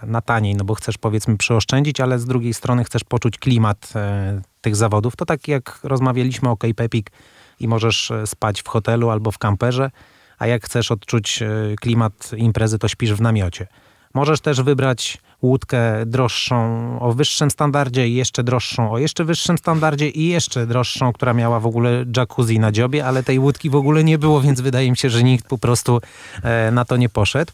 na 0.06 0.20
taniej, 0.20 0.54
no 0.54 0.64
bo 0.64 0.74
chcesz 0.74 0.98
powiedzmy 0.98 1.36
przyoszczędzić, 1.36 2.00
ale 2.00 2.18
z 2.18 2.26
drugiej 2.26 2.54
strony 2.54 2.84
chcesz 2.84 3.04
poczuć 3.04 3.38
klimat 3.38 3.92
e, 3.96 4.40
tych 4.60 4.76
zawodów. 4.76 5.16
To 5.16 5.24
tak 5.26 5.48
jak 5.48 5.80
rozmawialiśmy 5.82 6.50
o 6.50 6.56
Cape 6.56 6.84
Epic 6.84 7.06
i 7.60 7.68
możesz 7.68 8.10
e, 8.10 8.26
spać 8.26 8.62
w 8.62 8.68
hotelu 8.68 9.10
albo 9.10 9.30
w 9.30 9.38
kamperze, 9.38 9.90
a 10.38 10.46
jak 10.46 10.64
chcesz 10.64 10.90
odczuć 10.90 11.42
klimat 11.80 12.30
imprezy, 12.36 12.78
to 12.78 12.88
śpisz 12.88 13.12
w 13.12 13.20
namiocie. 13.20 13.66
Możesz 14.14 14.40
też 14.40 14.62
wybrać 14.62 15.18
łódkę 15.42 16.06
droższą 16.06 16.56
o 17.00 17.12
wyższym 17.12 17.50
standardzie 17.50 18.08
i 18.08 18.14
jeszcze 18.14 18.44
droższą 18.44 18.90
o 18.90 18.98
jeszcze 18.98 19.24
wyższym 19.24 19.58
standardzie 19.58 20.08
i 20.08 20.28
jeszcze 20.28 20.66
droższą, 20.66 21.12
która 21.12 21.34
miała 21.34 21.60
w 21.60 21.66
ogóle 21.66 22.04
jacuzzi 22.16 22.58
na 22.58 22.72
dziobie, 22.72 23.06
ale 23.06 23.22
tej 23.22 23.38
łódki 23.38 23.70
w 23.70 23.76
ogóle 23.76 24.04
nie 24.04 24.18
było, 24.18 24.40
więc 24.40 24.60
wydaje 24.60 24.90
mi 24.90 24.96
się, 24.96 25.10
że 25.10 25.22
nikt 25.22 25.46
po 25.48 25.58
prostu 25.58 26.00
na 26.72 26.84
to 26.84 26.96
nie 26.96 27.08
poszedł. 27.08 27.52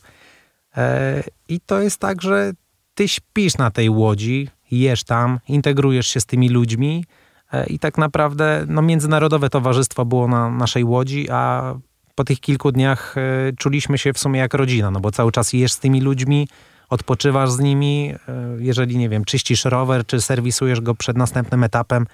E, 0.76 1.22
I 1.48 1.60
to 1.60 1.80
jest 1.80 1.98
tak, 1.98 2.22
że 2.22 2.52
ty 2.94 3.08
śpisz 3.08 3.58
na 3.58 3.70
tej 3.70 3.90
łodzi, 3.90 4.48
jesz 4.70 5.04
tam, 5.04 5.40
integrujesz 5.48 6.08
się 6.08 6.20
z 6.20 6.26
tymi 6.26 6.48
ludźmi 6.48 7.04
e, 7.52 7.66
i 7.66 7.78
tak 7.78 7.98
naprawdę 7.98 8.64
no, 8.68 8.82
międzynarodowe 8.82 9.50
towarzystwo 9.50 10.04
było 10.04 10.28
na 10.28 10.50
naszej 10.50 10.84
łodzi, 10.84 11.30
a 11.30 11.74
po 12.14 12.24
tych 12.24 12.40
kilku 12.40 12.72
dniach 12.72 13.14
e, 13.18 13.52
czuliśmy 13.56 13.98
się 13.98 14.12
w 14.12 14.18
sumie 14.18 14.40
jak 14.40 14.54
rodzina, 14.54 14.90
no 14.90 15.00
bo 15.00 15.10
cały 15.10 15.32
czas 15.32 15.52
jesz 15.52 15.72
z 15.72 15.78
tymi 15.78 16.00
ludźmi, 16.00 16.48
odpoczywasz 16.88 17.50
z 17.50 17.58
nimi, 17.58 18.14
jeżeli, 18.58 18.96
nie 18.96 19.08
wiem, 19.08 19.24
czyścisz 19.24 19.64
rower, 19.64 20.06
czy 20.06 20.20
serwisujesz 20.20 20.80
go 20.80 20.94
przed 20.94 21.16
następnym 21.16 21.64
etapem, 21.64 22.06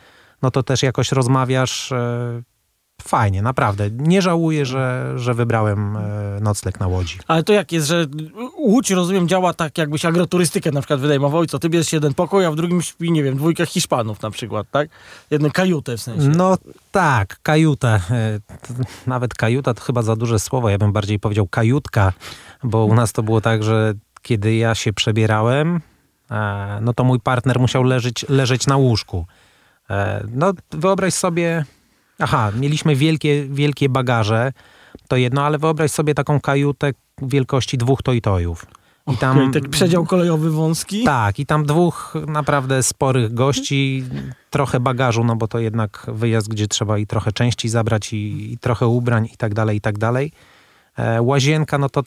no 0.42 0.50
to 0.50 0.62
też 0.62 0.82
jakoś 0.82 1.12
rozmawiasz, 1.12 1.92
fajnie, 3.02 3.42
naprawdę. 3.42 3.90
Nie 3.90 4.22
żałuję, 4.22 4.66
że, 4.66 5.12
że 5.16 5.34
wybrałem 5.34 5.96
e, 5.96 6.00
nocleg 6.40 6.80
na 6.80 6.86
Łodzi. 6.86 7.18
Ale 7.26 7.42
to 7.42 7.52
jak 7.52 7.72
jest, 7.72 7.86
że 7.86 8.06
Łódź, 8.58 8.90
rozumiem, 8.90 9.28
działa 9.28 9.54
tak, 9.54 9.78
jakbyś 9.78 10.04
agroturystykę 10.04 10.70
na 10.70 10.80
przykład 10.80 11.00
wynajmował 11.00 11.44
i 11.44 11.46
co, 11.46 11.58
ty 11.58 11.68
bierzesz 11.68 11.92
jeden 11.92 12.14
pokój, 12.14 12.44
a 12.44 12.50
w 12.50 12.56
drugim 12.56 12.82
śpi, 12.82 13.12
nie 13.12 13.22
wiem, 13.22 13.36
dwójka 13.36 13.66
Hiszpanów 13.66 14.22
na 14.22 14.30
przykład, 14.30 14.66
tak? 14.70 14.88
Jedną 15.30 15.50
kajutę 15.50 15.96
w 15.96 16.00
sensie. 16.00 16.28
No 16.28 16.58
tak, 16.92 17.40
kajutę. 17.42 18.00
E, 18.10 18.40
nawet 19.06 19.34
kajuta 19.34 19.74
to 19.74 19.82
chyba 19.82 20.02
za 20.02 20.16
duże 20.16 20.38
słowo, 20.38 20.68
ja 20.68 20.78
bym 20.78 20.92
bardziej 20.92 21.18
powiedział 21.18 21.46
kajutka, 21.46 22.12
bo 22.62 22.84
u 22.84 22.94
nas 22.94 23.12
to 23.12 23.22
było 23.22 23.40
tak, 23.40 23.62
że 23.62 23.94
kiedy 24.22 24.54
ja 24.54 24.74
się 24.74 24.92
przebierałem, 24.92 25.80
e, 26.30 26.78
no 26.80 26.94
to 26.94 27.04
mój 27.04 27.20
partner 27.20 27.60
musiał 27.60 27.82
leżeć, 27.82 28.28
leżeć 28.28 28.66
na 28.66 28.76
łóżku. 28.76 29.26
No 30.34 30.52
wyobraź 30.70 31.14
sobie 31.14 31.64
Aha, 32.18 32.52
mieliśmy 32.60 32.96
wielkie, 32.96 33.44
wielkie 33.44 33.88
bagaże, 33.88 34.52
to 35.08 35.16
jedno, 35.16 35.42
ale 35.42 35.58
wyobraź 35.58 35.90
sobie 35.90 36.14
taką 36.14 36.40
kajutę 36.40 36.92
wielkości 37.22 37.78
dwóch 37.78 38.02
tojtojów. 38.02 38.66
I 39.12 39.16
tam 39.16 39.38
okay, 39.38 39.52
taki 39.52 39.68
przedział 39.68 40.06
kolejowy 40.06 40.50
wąski? 40.50 41.04
Tak, 41.04 41.38
i 41.38 41.46
tam 41.46 41.66
dwóch 41.66 42.14
naprawdę 42.26 42.82
sporych 42.82 43.34
gości, 43.34 44.04
trochę 44.50 44.80
bagażu, 44.80 45.24
no 45.24 45.36
bo 45.36 45.48
to 45.48 45.58
jednak 45.58 46.06
wyjazd, 46.08 46.48
gdzie 46.48 46.68
trzeba 46.68 46.98
i 46.98 47.06
trochę 47.06 47.32
części 47.32 47.68
zabrać, 47.68 48.12
i, 48.12 48.52
i 48.52 48.58
trochę 48.58 48.86
ubrań, 48.86 49.28
i 49.34 49.36
tak 49.36 49.54
dalej, 49.54 49.76
i 49.76 49.80
tak 49.80 49.98
dalej. 49.98 50.32
E, 50.96 51.22
łazienka, 51.22 51.78
no 51.78 51.88
to, 51.88 52.02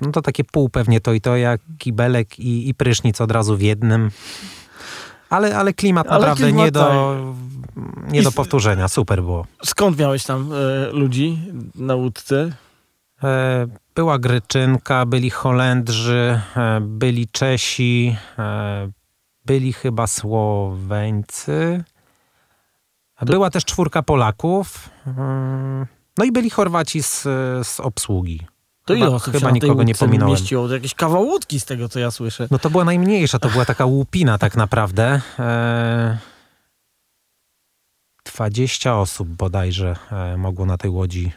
no 0.00 0.12
to 0.12 0.22
takie 0.22 0.44
pół 0.44 0.68
pewnie 0.68 1.00
to 1.00 1.12
i 1.12 1.20
to, 1.20 1.36
jak 1.36 1.60
kibelek 1.78 2.38
i, 2.38 2.68
i 2.68 2.74
prysznic 2.74 3.20
od 3.20 3.30
razu 3.30 3.56
w 3.56 3.62
jednym. 3.62 4.10
Ale, 5.30 5.56
ale 5.56 5.72
klimat 5.72 6.06
Ale 6.08 6.20
naprawdę 6.20 6.44
klimat, 6.44 6.64
nie, 6.64 6.72
do, 6.72 7.34
nie 8.08 8.22
do 8.22 8.32
powtórzenia. 8.32 8.88
Super 8.88 9.22
było. 9.22 9.46
Skąd 9.64 9.98
miałeś 9.98 10.24
tam 10.24 10.50
e, 10.52 10.90
ludzi 10.92 11.38
na 11.74 11.94
łódce? 11.94 12.52
E, 13.24 13.66
Była 13.94 14.18
Gryczynka, 14.18 15.06
byli 15.06 15.30
Holendrzy, 15.30 16.40
e, 16.56 16.80
byli 16.80 17.28
Czesi, 17.28 18.16
byli 19.46 19.72
chyba 19.72 20.06
Słoweńcy. 20.06 21.84
Była 23.22 23.50
też 23.50 23.64
czwórka 23.64 24.02
Polaków. 24.02 24.88
Mm, 25.06 25.86
No 26.18 26.24
i 26.24 26.32
byli 26.32 26.50
Chorwaci 26.50 27.02
z, 27.02 27.22
z 27.66 27.80
obsługi. 27.80 28.46
To 28.84 28.94
ile 28.94 29.04
Chyba- 29.06 29.16
osób 29.16 29.34
chyba 29.34 29.50
nikogo 29.50 29.82
nie 29.82 29.94
pominąłem. 29.94 30.32
mieściło? 30.32 30.72
Jakieś 30.72 30.94
kawał 30.94 31.22
łódki 31.22 31.60
z 31.60 31.64
tego, 31.64 31.88
co 31.88 31.98
ja 32.00 32.10
słyszę. 32.10 32.48
No 32.50 32.58
to 32.58 32.70
była 32.70 32.84
najmniejsza, 32.84 33.38
to 33.38 33.48
była 33.48 33.64
taka 33.64 33.84
łupina 33.84 34.38
tak 34.38 34.56
naprawdę. 34.56 35.20
E, 35.38 36.18
20 38.24 38.96
osób 38.98 39.28
bodajże 39.28 39.96
e, 40.12 40.36
mogło 40.36 40.66
na 40.66 40.78
tej 40.78 40.90
łodzi 40.90 41.32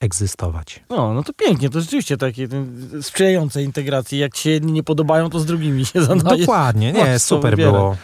egzystować. 0.00 0.80
No, 0.90 1.14
no 1.14 1.22
to 1.22 1.32
pięknie, 1.32 1.70
to 1.70 1.80
rzeczywiście 1.80 2.16
takie 2.16 2.48
ten, 2.48 2.90
sprzyjające 3.02 3.62
integracji. 3.62 4.18
Jak 4.18 4.36
się 4.36 4.50
jedni 4.50 4.72
nie 4.72 4.82
podobają, 4.82 5.30
to 5.30 5.40
z 5.40 5.46
drugimi 5.46 5.86
się 5.86 6.02
zadaje. 6.02 6.40
Dokładnie, 6.40 6.92
nie, 6.92 7.18
super 7.18 7.56
było. 7.56 7.96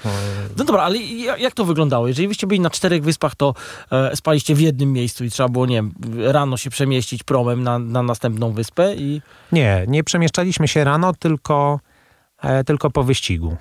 No 0.58 0.64
dobra, 0.64 0.82
ale 0.82 0.98
ja- 0.98 1.36
jak 1.36 1.54
to 1.54 1.64
wyglądało? 1.64 2.08
Jeżeli 2.08 2.28
byście 2.28 2.46
byli 2.46 2.60
na 2.60 2.70
czterech 2.70 3.02
wyspach, 3.02 3.34
to 3.34 3.54
e, 3.92 4.16
spaliście 4.16 4.54
w 4.54 4.60
jednym 4.60 4.92
miejscu 4.92 5.24
i 5.24 5.30
trzeba 5.30 5.48
było, 5.48 5.66
nie 5.66 5.76
wiem, 5.76 5.92
rano 6.18 6.56
się 6.56 6.70
przemieścić 6.70 7.22
promem 7.22 7.62
na, 7.62 7.78
na 7.78 8.02
następną 8.02 8.52
wyspę 8.52 8.94
i... 8.94 9.22
Nie, 9.52 9.84
nie 9.88 10.04
przemieszczaliśmy 10.04 10.68
się 10.68 10.84
rano, 10.84 11.12
tylko, 11.18 11.80
e, 12.42 12.64
tylko 12.64 12.90
po 12.90 13.02
wyścigu. 13.02 13.56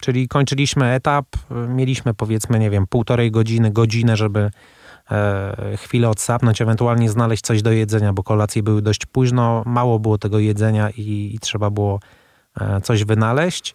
Czyli 0.00 0.28
kończyliśmy 0.28 0.92
etap, 0.92 1.26
mieliśmy 1.68 2.14
powiedzmy, 2.14 2.58
nie 2.58 2.70
wiem, 2.70 2.86
półtorej 2.86 3.30
godziny, 3.30 3.70
godzinę, 3.70 4.16
żeby 4.16 4.50
chwilę 5.76 6.08
odsapnąć, 6.08 6.62
ewentualnie 6.62 7.10
znaleźć 7.10 7.44
coś 7.44 7.62
do 7.62 7.72
jedzenia, 7.72 8.12
bo 8.12 8.22
kolacje 8.22 8.62
były 8.62 8.82
dość 8.82 9.06
późno, 9.06 9.62
mało 9.66 9.98
było 9.98 10.18
tego 10.18 10.38
jedzenia 10.38 10.90
i, 10.90 11.30
i 11.34 11.38
trzeba 11.38 11.70
było 11.70 12.00
e, 12.60 12.80
coś 12.80 13.04
wynaleźć. 13.04 13.74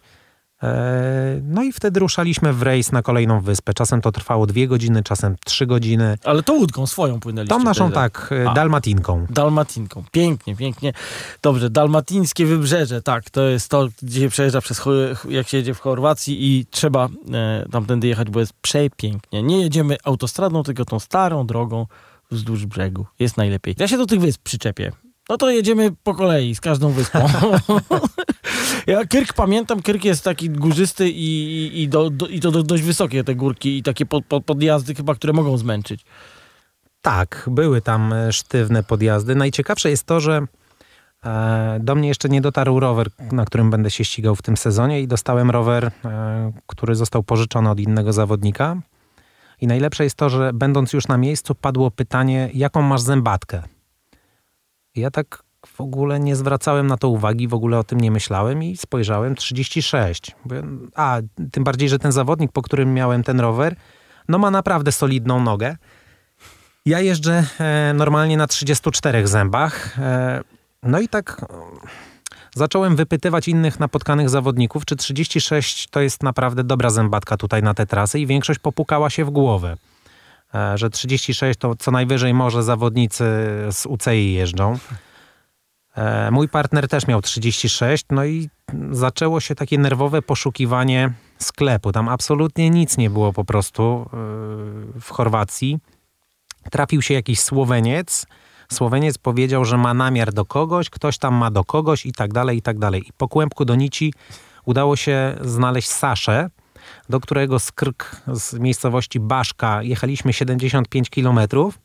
E, 0.62 1.40
no 1.42 1.62
i 1.62 1.72
wtedy 1.72 2.00
ruszaliśmy 2.00 2.52
w 2.52 2.62
rejs 2.62 2.92
na 2.92 3.02
kolejną 3.02 3.40
wyspę. 3.40 3.74
Czasem 3.74 4.00
to 4.00 4.12
trwało 4.12 4.46
dwie 4.46 4.68
godziny, 4.68 5.02
czasem 5.02 5.36
trzy 5.44 5.66
godziny. 5.66 6.18
Ale 6.24 6.42
to 6.42 6.52
łódką 6.52 6.86
swoją 6.86 7.20
płynęliście. 7.20 7.56
Tą 7.58 7.64
naszą 7.64 7.84
wtedy. 7.84 7.94
tak, 7.94 8.30
e, 8.32 8.50
A. 8.50 8.54
dalmatinką. 8.54 9.26
Dalmatinką. 9.30 10.04
Pięknie, 10.12 10.56
pięknie. 10.56 10.92
Dobrze, 11.42 11.70
dalmatińskie 11.70 12.46
wybrzeże, 12.46 13.02
tak, 13.02 13.30
to 13.30 13.42
jest 13.42 13.70
to, 13.70 13.88
gdzie 14.02 14.20
się 14.20 14.28
przejeżdża 14.28 14.60
przez, 14.60 14.82
jak 15.28 15.48
się 15.48 15.56
jedzie 15.56 15.74
w 15.74 15.80
Chorwacji 15.80 16.46
i 16.46 16.66
trzeba 16.66 17.08
e, 17.32 17.66
tamtędy 17.72 18.06
jechać, 18.06 18.30
bo 18.30 18.40
jest 18.40 18.52
przepięknie. 18.52 19.42
Nie 19.42 19.60
jedziemy 19.60 19.96
autostradą, 20.04 20.62
tylko 20.62 20.84
tą 20.84 20.98
starą 20.98 21.46
drogą 21.46 21.86
wzdłuż 22.30 22.66
brzegu. 22.66 23.06
Jest 23.18 23.36
najlepiej. 23.36 23.74
Ja 23.78 23.88
się 23.88 23.98
do 23.98 24.06
tych 24.06 24.20
wysp 24.20 24.42
przyczepię. 24.42 24.92
No 25.28 25.36
to 25.36 25.50
jedziemy 25.50 25.90
po 26.02 26.14
kolei 26.14 26.54
z 26.54 26.60
każdą 26.60 26.90
wyspą. 26.90 27.18
ja 28.86 29.04
Kyrk 29.04 29.32
pamiętam, 29.32 29.82
Kyrk 29.82 30.04
jest 30.04 30.24
taki 30.24 30.50
górzysty 30.50 31.08
i, 31.08 31.82
i, 31.82 31.88
do, 31.88 32.10
do, 32.10 32.26
i 32.26 32.40
to 32.40 32.50
do, 32.50 32.62
dość 32.62 32.82
wysokie 32.82 33.24
te 33.24 33.34
górki 33.34 33.78
i 33.78 33.82
takie 33.82 34.06
pod, 34.06 34.26
pod, 34.26 34.44
podjazdy 34.44 34.94
chyba, 34.94 35.14
które 35.14 35.32
mogą 35.32 35.58
zmęczyć. 35.58 36.04
Tak, 37.00 37.48
były 37.50 37.80
tam 37.80 38.12
e, 38.12 38.32
sztywne 38.32 38.82
podjazdy. 38.82 39.34
Najciekawsze 39.34 39.90
jest 39.90 40.04
to, 40.04 40.20
że 40.20 40.46
e, 41.24 41.78
do 41.80 41.94
mnie 41.94 42.08
jeszcze 42.08 42.28
nie 42.28 42.40
dotarł 42.40 42.80
rower, 42.80 43.08
na 43.32 43.44
którym 43.44 43.70
będę 43.70 43.90
się 43.90 44.04
ścigał 44.04 44.36
w 44.36 44.42
tym 44.42 44.56
sezonie 44.56 45.00
i 45.00 45.08
dostałem 45.08 45.50
rower, 45.50 45.90
e, 46.04 46.52
który 46.66 46.94
został 46.94 47.22
pożyczony 47.22 47.70
od 47.70 47.80
innego 47.80 48.12
zawodnika. 48.12 48.76
I 49.60 49.66
najlepsze 49.66 50.04
jest 50.04 50.16
to, 50.16 50.28
że 50.28 50.52
będąc 50.52 50.92
już 50.92 51.08
na 51.08 51.18
miejscu 51.18 51.54
padło 51.54 51.90
pytanie, 51.90 52.50
jaką 52.54 52.82
masz 52.82 53.00
zębatkę? 53.00 53.62
I 54.94 55.00
Ja 55.00 55.10
tak 55.10 55.42
w 55.66 55.80
ogóle 55.80 56.20
nie 56.20 56.36
zwracałem 56.36 56.86
na 56.86 56.96
to 56.96 57.08
uwagi, 57.08 57.48
w 57.48 57.54
ogóle 57.54 57.78
o 57.78 57.84
tym 57.84 58.00
nie 58.00 58.10
myślałem 58.10 58.62
i 58.62 58.76
spojrzałem 58.76 59.34
36. 59.34 60.36
Mówię, 60.44 60.62
A, 60.94 61.18
tym 61.52 61.64
bardziej, 61.64 61.88
że 61.88 61.98
ten 61.98 62.12
zawodnik, 62.12 62.52
po 62.52 62.62
którym 62.62 62.94
miałem 62.94 63.22
ten 63.22 63.40
rower, 63.40 63.76
no 64.28 64.38
ma 64.38 64.50
naprawdę 64.50 64.92
solidną 64.92 65.40
nogę. 65.40 65.76
Ja 66.86 67.00
jeżdżę 67.00 67.44
e, 67.60 67.92
normalnie 67.94 68.36
na 68.36 68.46
34 68.46 69.26
zębach. 69.26 69.98
E, 69.98 70.40
no 70.82 71.00
i 71.00 71.08
tak 71.08 71.40
e, 71.42 71.56
zacząłem 72.54 72.96
wypytywać 72.96 73.48
innych 73.48 73.80
napotkanych 73.80 74.30
zawodników, 74.30 74.84
czy 74.84 74.96
36 74.96 75.88
to 75.88 76.00
jest 76.00 76.22
naprawdę 76.22 76.64
dobra 76.64 76.90
zębatka 76.90 77.36
tutaj 77.36 77.62
na 77.62 77.74
te 77.74 77.86
trasy 77.86 78.20
i 78.20 78.26
większość 78.26 78.60
popukała 78.60 79.10
się 79.10 79.24
w 79.24 79.30
głowę. 79.30 79.76
Że 80.74 80.90
36 80.90 81.58
to 81.58 81.76
co 81.76 81.90
najwyżej 81.90 82.34
może 82.34 82.62
zawodnicy 82.62 83.24
z 83.70 83.86
UCI 83.86 84.32
jeżdżą. 84.32 84.78
E, 85.96 86.30
mój 86.30 86.48
partner 86.48 86.88
też 86.88 87.06
miał 87.06 87.22
36, 87.22 88.04
no 88.10 88.24
i 88.24 88.48
zaczęło 88.90 89.40
się 89.40 89.54
takie 89.54 89.78
nerwowe 89.78 90.22
poszukiwanie 90.22 91.12
sklepu. 91.38 91.92
Tam 91.92 92.08
absolutnie 92.08 92.70
nic 92.70 92.96
nie 92.96 93.10
było 93.10 93.32
po 93.32 93.44
prostu 93.44 93.82
e, 93.82 94.16
w 95.00 95.10
Chorwacji 95.10 95.78
trafił 96.70 97.02
się 97.02 97.14
jakiś 97.14 97.40
Słoweniec. 97.40 98.26
Słoweniec 98.72 99.18
powiedział, 99.18 99.64
że 99.64 99.78
ma 99.78 99.94
namiar 99.94 100.32
do 100.32 100.44
kogoś, 100.44 100.90
ktoś 100.90 101.18
tam 101.18 101.34
ma 101.34 101.50
do 101.50 101.64
kogoś 101.64 102.06
i 102.06 102.12
tak 102.12 102.32
dalej, 102.32 102.58
i 102.58 102.62
tak 102.62 102.78
dalej. 102.78 103.08
I 103.08 103.12
po 103.12 103.28
kłębku 103.28 103.64
do 103.64 103.74
nici 103.74 104.12
udało 104.64 104.96
się 104.96 105.36
znaleźć 105.40 105.88
Saszę, 105.88 106.50
do 107.08 107.20
którego 107.20 107.58
z 107.58 107.72
Krk, 107.72 108.22
z 108.32 108.54
miejscowości 108.54 109.20
Baszka 109.20 109.82
jechaliśmy 109.82 110.32
75 110.32 111.10
kilometrów, 111.10 111.78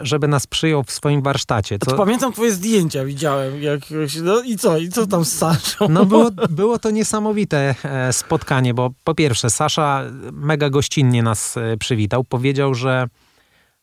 żeby 0.00 0.28
nas 0.28 0.46
przyjął 0.46 0.82
w 0.82 0.90
swoim 0.90 1.22
warsztacie. 1.22 1.78
To 1.78 1.90
Co, 1.90 1.96
pamiętam 1.96 2.32
twoje 2.32 2.52
zdjęcia, 2.52 3.04
widziałem. 3.04 3.62
Jak, 3.62 3.80
no 4.22 4.42
i 4.42 4.56
co? 4.56 4.78
I 4.78 4.88
co 4.88 5.06
tam 5.06 5.24
z 5.24 5.32
Saszą? 5.32 5.88
No 5.88 6.06
było, 6.06 6.30
było 6.50 6.78
to 6.78 6.90
niesamowite 6.90 7.74
e, 7.84 8.12
spotkanie, 8.12 8.74
bo 8.74 8.90
po 9.04 9.14
pierwsze 9.14 9.50
Sasza 9.50 10.04
mega 10.32 10.70
gościnnie 10.70 11.22
nas 11.22 11.56
e, 11.56 11.76
przywitał. 11.76 12.24
Powiedział, 12.24 12.74
że 12.74 13.06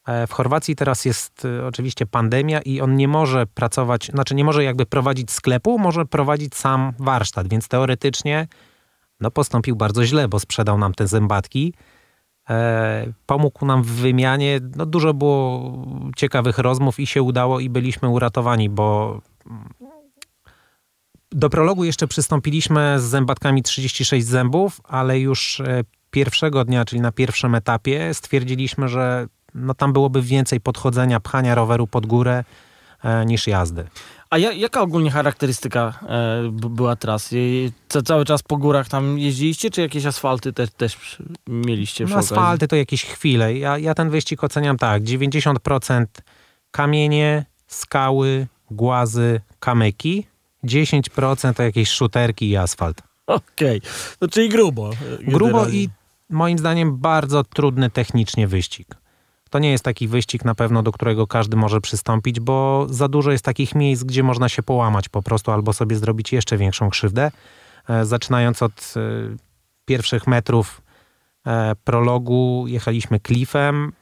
e, 0.07 0.27
w 0.27 0.31
Chorwacji 0.31 0.75
teraz 0.75 1.05
jest 1.05 1.45
e, 1.45 1.67
oczywiście 1.67 2.05
pandemia 2.05 2.61
i 2.61 2.81
on 2.81 2.95
nie 2.95 3.07
może 3.07 3.45
pracować, 3.47 4.07
znaczy 4.13 4.35
nie 4.35 4.43
może 4.43 4.63
jakby 4.63 4.85
prowadzić 4.85 5.31
sklepu, 5.31 5.79
może 5.79 6.05
prowadzić 6.05 6.55
sam 6.55 6.93
warsztat, 6.99 7.47
więc 7.47 7.67
teoretycznie 7.67 8.47
no 9.19 9.31
postąpił 9.31 9.75
bardzo 9.75 10.05
źle, 10.05 10.27
bo 10.27 10.39
sprzedał 10.39 10.77
nam 10.77 10.93
te 10.93 11.07
zębatki. 11.07 11.73
E, 12.49 13.13
pomógł 13.25 13.65
nam 13.65 13.83
w 13.83 13.91
wymianie. 13.91 14.59
No 14.75 14.85
dużo 14.85 15.13
było 15.13 15.73
ciekawych 16.15 16.57
rozmów 16.57 16.99
i 16.99 17.07
się 17.07 17.21
udało 17.23 17.59
i 17.59 17.69
byliśmy 17.69 18.09
uratowani, 18.09 18.69
bo 18.69 19.21
do 21.31 21.49
prologu 21.49 21.83
jeszcze 21.83 22.07
przystąpiliśmy 22.07 22.99
z 22.99 23.03
zębatkami 23.03 23.63
36 23.63 24.27
zębów, 24.27 24.81
ale 24.83 25.19
już 25.19 25.59
e, 25.59 25.83
pierwszego 26.11 26.65
dnia, 26.65 26.85
czyli 26.85 27.01
na 27.01 27.11
pierwszym 27.11 27.55
etapie, 27.55 28.13
stwierdziliśmy, 28.13 28.89
że 28.89 29.27
no 29.55 29.73
tam 29.73 29.93
byłoby 29.93 30.21
więcej 30.21 30.61
podchodzenia, 30.61 31.19
pchania 31.19 31.55
roweru 31.55 31.87
pod 31.87 32.05
górę 32.05 32.43
e, 33.03 33.25
niż 33.25 33.47
jazdy. 33.47 33.87
A 34.29 34.37
ja, 34.37 34.51
jaka 34.51 34.81
ogólnie 34.81 35.11
charakterystyka 35.11 35.99
e, 36.09 36.49
była 36.51 36.95
tras? 36.95 37.31
Je- 37.31 37.71
ca- 37.89 38.01
cały 38.01 38.25
czas 38.25 38.43
po 38.43 38.57
górach 38.57 38.87
tam 38.89 39.19
jeździliście, 39.19 39.69
czy 39.71 39.81
jakieś 39.81 40.05
asfalty 40.05 40.53
też, 40.53 40.69
też 40.71 41.17
mieliście 41.47 42.05
No, 42.05 42.15
asfalty 42.15 42.67
to 42.67 42.75
jakieś 42.75 43.05
chwile. 43.05 43.53
Ja, 43.57 43.77
ja 43.77 43.93
ten 43.93 44.09
wyścig 44.09 44.43
oceniam 44.43 44.77
tak, 44.77 45.03
90% 45.03 46.05
kamienie, 46.71 47.45
skały, 47.67 48.47
głazy, 48.71 49.41
kamyki, 49.59 50.27
10% 50.63 51.53
to 51.53 51.63
jakieś 51.63 51.89
szuterki 51.89 52.49
i 52.49 52.57
asfalt. 52.57 53.01
Okej, 53.27 53.81
no 54.21 54.27
czyli 54.27 54.49
grubo. 54.49 54.91
e, 55.19 55.23
Grubo 55.23 55.45
generalnie. 55.53 55.77
i 55.79 55.89
moim 56.29 56.57
zdaniem 56.57 56.97
bardzo 56.97 57.43
trudny 57.43 57.89
technicznie 57.89 58.47
wyścig. 58.47 58.87
To 59.55 59.59
nie 59.59 59.71
jest 59.71 59.83
taki 59.83 60.07
wyścig 60.07 60.45
na 60.45 60.55
pewno, 60.55 60.83
do 60.83 60.91
którego 60.91 61.27
każdy 61.27 61.57
może 61.57 61.81
przystąpić, 61.81 62.39
bo 62.39 62.87
za 62.89 63.07
dużo 63.07 63.31
jest 63.31 63.45
takich 63.45 63.75
miejsc, 63.75 64.03
gdzie 64.03 64.23
można 64.23 64.49
się 64.49 64.63
połamać 64.63 65.09
po 65.09 65.21
prostu 65.21 65.51
albo 65.51 65.73
sobie 65.73 65.95
zrobić 65.95 66.33
jeszcze 66.33 66.57
większą 66.57 66.89
krzywdę. 66.89 67.31
E, 67.89 68.05
Zaczynając 68.05 68.63
od 68.63 68.93
e, 68.97 68.99
pierwszych 69.85 70.27
metrów 70.27 70.81
e, 71.47 71.75
prologu 71.83 72.65
jechaliśmy 72.67 73.19
klifem. 73.19 73.93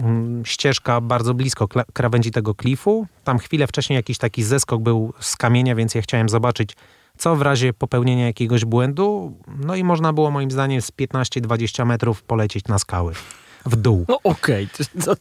Mm, 0.00 0.46
Ścieżka 0.46 1.00
bardzo 1.00 1.34
blisko 1.34 1.68
krawędzi 1.68 2.30
tego 2.30 2.54
klifu. 2.54 3.06
Tam 3.24 3.38
chwilę 3.38 3.66
wcześniej 3.66 3.96
jakiś 3.96 4.18
taki 4.18 4.42
zeskok 4.42 4.82
był 4.82 5.12
z 5.20 5.36
kamienia, 5.36 5.74
więc 5.74 5.94
ja 5.94 6.02
chciałem 6.02 6.28
zobaczyć, 6.28 6.76
co 7.18 7.36
w 7.36 7.42
razie 7.42 7.72
popełnienia 7.72 8.26
jakiegoś 8.26 8.64
błędu. 8.64 9.36
No 9.64 9.74
i 9.74 9.84
można 9.84 10.12
było 10.12 10.30
moim 10.30 10.50
zdaniem 10.50 10.82
z 10.82 10.90
15-20 10.90 11.86
metrów 11.86 12.22
polecieć 12.22 12.64
na 12.64 12.78
skały. 12.78 13.12
W 13.66 13.76
dół. 13.76 14.04
No 14.08 14.18
okej, 14.24 14.68
to, 15.04 15.14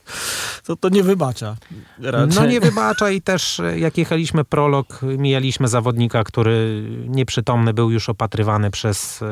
to, 0.65 0.75
to 0.75 0.89
nie 0.89 1.03
wybacza. 1.03 1.55
Raczej. 1.99 2.35
No 2.35 2.45
nie 2.45 2.59
wybacza 2.59 3.09
i 3.11 3.21
też 3.21 3.59
e, 3.59 3.79
jak 3.79 3.97
jechaliśmy 3.97 4.43
prolog, 4.43 5.01
mijaliśmy 5.01 5.67
zawodnika, 5.67 6.23
który 6.23 6.83
nieprzytomny 7.07 7.73
był 7.73 7.91
już 7.91 8.09
opatrywany 8.09 8.71
przez 8.71 9.21
e, 9.21 9.25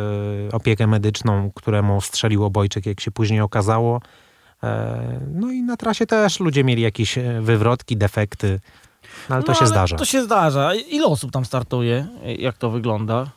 opiekę 0.52 0.88
medyczną, 0.88 1.52
któremu 1.56 2.02
strzelił 2.02 2.44
obojczyk, 2.44 2.86
jak 2.86 3.00
się 3.00 3.12
później 3.12 3.42
okazało. 3.42 4.02
E, 4.64 5.20
no 5.34 5.52
i 5.52 5.62
na 5.64 5.78
trasie 5.78 6.06
też 6.06 6.40
ludzie 6.40 6.64
mieli 6.64 6.82
jakieś 6.82 7.18
e, 7.18 7.42
wywrotki, 7.42 7.98
defekty, 7.98 8.60
no, 9.30 9.36
ale 9.36 9.44
to 9.44 9.52
no, 9.52 9.54
się 9.54 9.60
ale 9.60 9.70
zdarza. 9.70 9.96
To 9.96 10.06
się 10.06 10.24
zdarza. 10.24 10.76
Ile 10.76 11.06
osób 11.06 11.32
tam 11.32 11.46
startuje? 11.46 12.08
Jak 12.38 12.58
to 12.58 12.70
wygląda? 12.70 13.30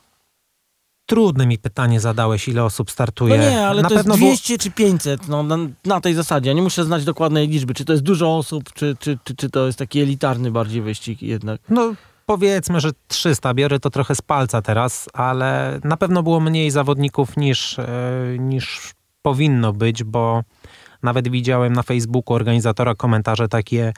Trudne 1.10 1.46
mi 1.46 1.58
pytanie 1.58 2.00
zadałeś, 2.00 2.48
ile 2.48 2.64
osób 2.64 2.90
startuje. 2.90 3.36
No 3.38 3.42
nie, 3.42 3.66
ale 3.66 3.82
na 3.82 3.88
to 3.88 3.94
jest 3.94 4.04
pewno 4.04 4.18
było- 4.18 4.30
200 4.30 4.58
czy 4.58 4.70
500, 4.70 5.28
no 5.28 5.42
na, 5.42 5.56
na 5.84 6.00
tej 6.00 6.14
zasadzie. 6.14 6.50
Ja 6.50 6.54
nie 6.56 6.62
muszę 6.62 6.84
znać 6.84 7.04
dokładnej 7.04 7.48
liczby, 7.48 7.74
czy 7.74 7.84
to 7.84 7.92
jest 7.92 8.04
dużo 8.04 8.36
osób, 8.36 8.72
czy, 8.72 8.96
czy, 9.00 9.18
czy, 9.24 9.34
czy 9.36 9.50
to 9.50 9.66
jest 9.66 9.78
taki 9.78 10.00
elitarny 10.00 10.50
bardziej 10.50 10.82
wyścig 10.82 11.22
jednak. 11.22 11.60
No 11.68 11.94
powiedzmy, 12.26 12.80
że 12.80 12.90
300. 13.08 13.54
Biorę 13.54 13.80
to 13.80 13.90
trochę 13.90 14.14
z 14.14 14.22
palca 14.22 14.62
teraz, 14.62 15.08
ale 15.12 15.80
na 15.84 15.96
pewno 15.96 16.22
było 16.22 16.40
mniej 16.40 16.70
zawodników 16.70 17.36
niż, 17.36 17.78
e, 17.78 17.86
niż 18.38 18.92
powinno 19.22 19.72
być, 19.72 20.04
bo 20.04 20.42
nawet 21.02 21.28
widziałem 21.28 21.72
na 21.72 21.82
Facebooku 21.82 22.34
organizatora 22.34 22.94
komentarze 22.94 23.48
takie 23.48 23.92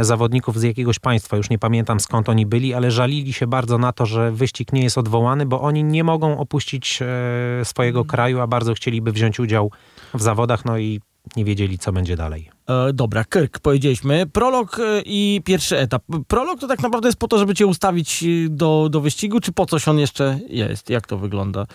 zawodników 0.00 0.58
z 0.58 0.62
jakiegoś 0.62 0.98
państwa, 0.98 1.36
już 1.36 1.50
nie 1.50 1.58
pamiętam 1.58 2.00
skąd 2.00 2.28
oni 2.28 2.46
byli, 2.46 2.74
ale 2.74 2.90
żalili 2.90 3.32
się 3.32 3.46
bardzo 3.46 3.78
na 3.78 3.92
to, 3.92 4.06
że 4.06 4.32
wyścig 4.32 4.72
nie 4.72 4.82
jest 4.82 4.98
odwołany, 4.98 5.46
bo 5.46 5.60
oni 5.60 5.84
nie 5.84 6.04
mogą 6.04 6.38
opuścić 6.38 6.98
e, 7.02 7.64
swojego 7.64 8.04
kraju, 8.04 8.40
a 8.40 8.46
bardzo 8.46 8.74
chcieliby 8.74 9.12
wziąć 9.12 9.40
udział 9.40 9.70
w 10.14 10.22
zawodach, 10.22 10.64
no 10.64 10.78
i 10.78 11.00
nie 11.36 11.44
wiedzieli, 11.44 11.78
co 11.78 11.92
będzie 11.92 12.16
dalej. 12.16 12.50
E, 12.68 12.92
dobra, 12.92 13.24
Kirk 13.24 13.58
powiedzieliśmy. 13.58 14.26
Prolog 14.26 14.78
e, 14.78 15.02
i 15.06 15.40
pierwszy 15.44 15.78
etap. 15.78 16.02
Prolog 16.28 16.60
to 16.60 16.66
tak 16.66 16.82
naprawdę 16.82 17.08
jest 17.08 17.18
po 17.18 17.28
to, 17.28 17.38
żeby 17.38 17.54
cię 17.54 17.66
ustawić 17.66 18.22
e, 18.22 18.26
do, 18.48 18.88
do 18.90 19.00
wyścigu, 19.00 19.40
czy 19.40 19.52
po 19.52 19.66
coś 19.66 19.88
on 19.88 19.98
jeszcze 19.98 20.38
jest? 20.48 20.90
Jak 20.90 21.06
to 21.06 21.18
wygląda? 21.18 21.66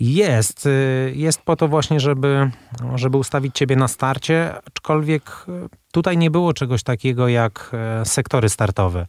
Jest. 0.00 0.66
y, 0.66 1.12
Jest 1.16 1.42
po 1.42 1.56
to 1.56 1.68
właśnie, 1.68 2.00
żeby, 2.00 2.50
żeby 2.94 3.18
ustawić 3.18 3.54
ciebie 3.54 3.76
na 3.76 3.88
starcie, 3.88 4.54
aczkolwiek 4.66 5.46
y, 5.48 5.68
tutaj 5.92 6.18
nie 6.18 6.30
było 6.30 6.52
czegoś 6.52 6.82
takiego 6.82 7.28
jak 7.28 7.70
e, 7.72 8.04
sektory 8.04 8.48
startowe. 8.48 9.06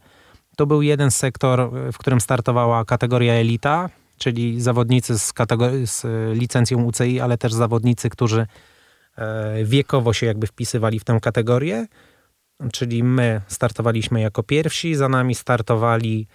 To 0.56 0.66
był 0.66 0.82
jeden 0.82 1.10
sektor, 1.10 1.60
y, 1.60 1.92
w 1.92 1.98
którym 1.98 2.20
startowała 2.20 2.84
kategoria 2.84 3.34
elita, 3.34 3.88
czyli 4.18 4.60
zawodnicy 4.60 5.18
z, 5.18 5.32
z 5.84 6.04
y, 6.04 6.34
licencją 6.34 6.84
UCI, 6.84 7.20
ale 7.20 7.38
też 7.38 7.52
zawodnicy, 7.52 8.10
którzy 8.10 8.46
wiekowo 9.64 10.12
się 10.12 10.26
jakby 10.26 10.46
wpisywali 10.46 11.00
w 11.00 11.04
tę 11.04 11.18
kategorię. 11.22 11.86
Czyli 12.72 13.04
my 13.04 13.40
startowaliśmy 13.46 14.20
jako 14.20 14.42
pierwsi, 14.42 14.94
za 14.94 15.08
nami 15.08 15.34
startowali 15.34 16.26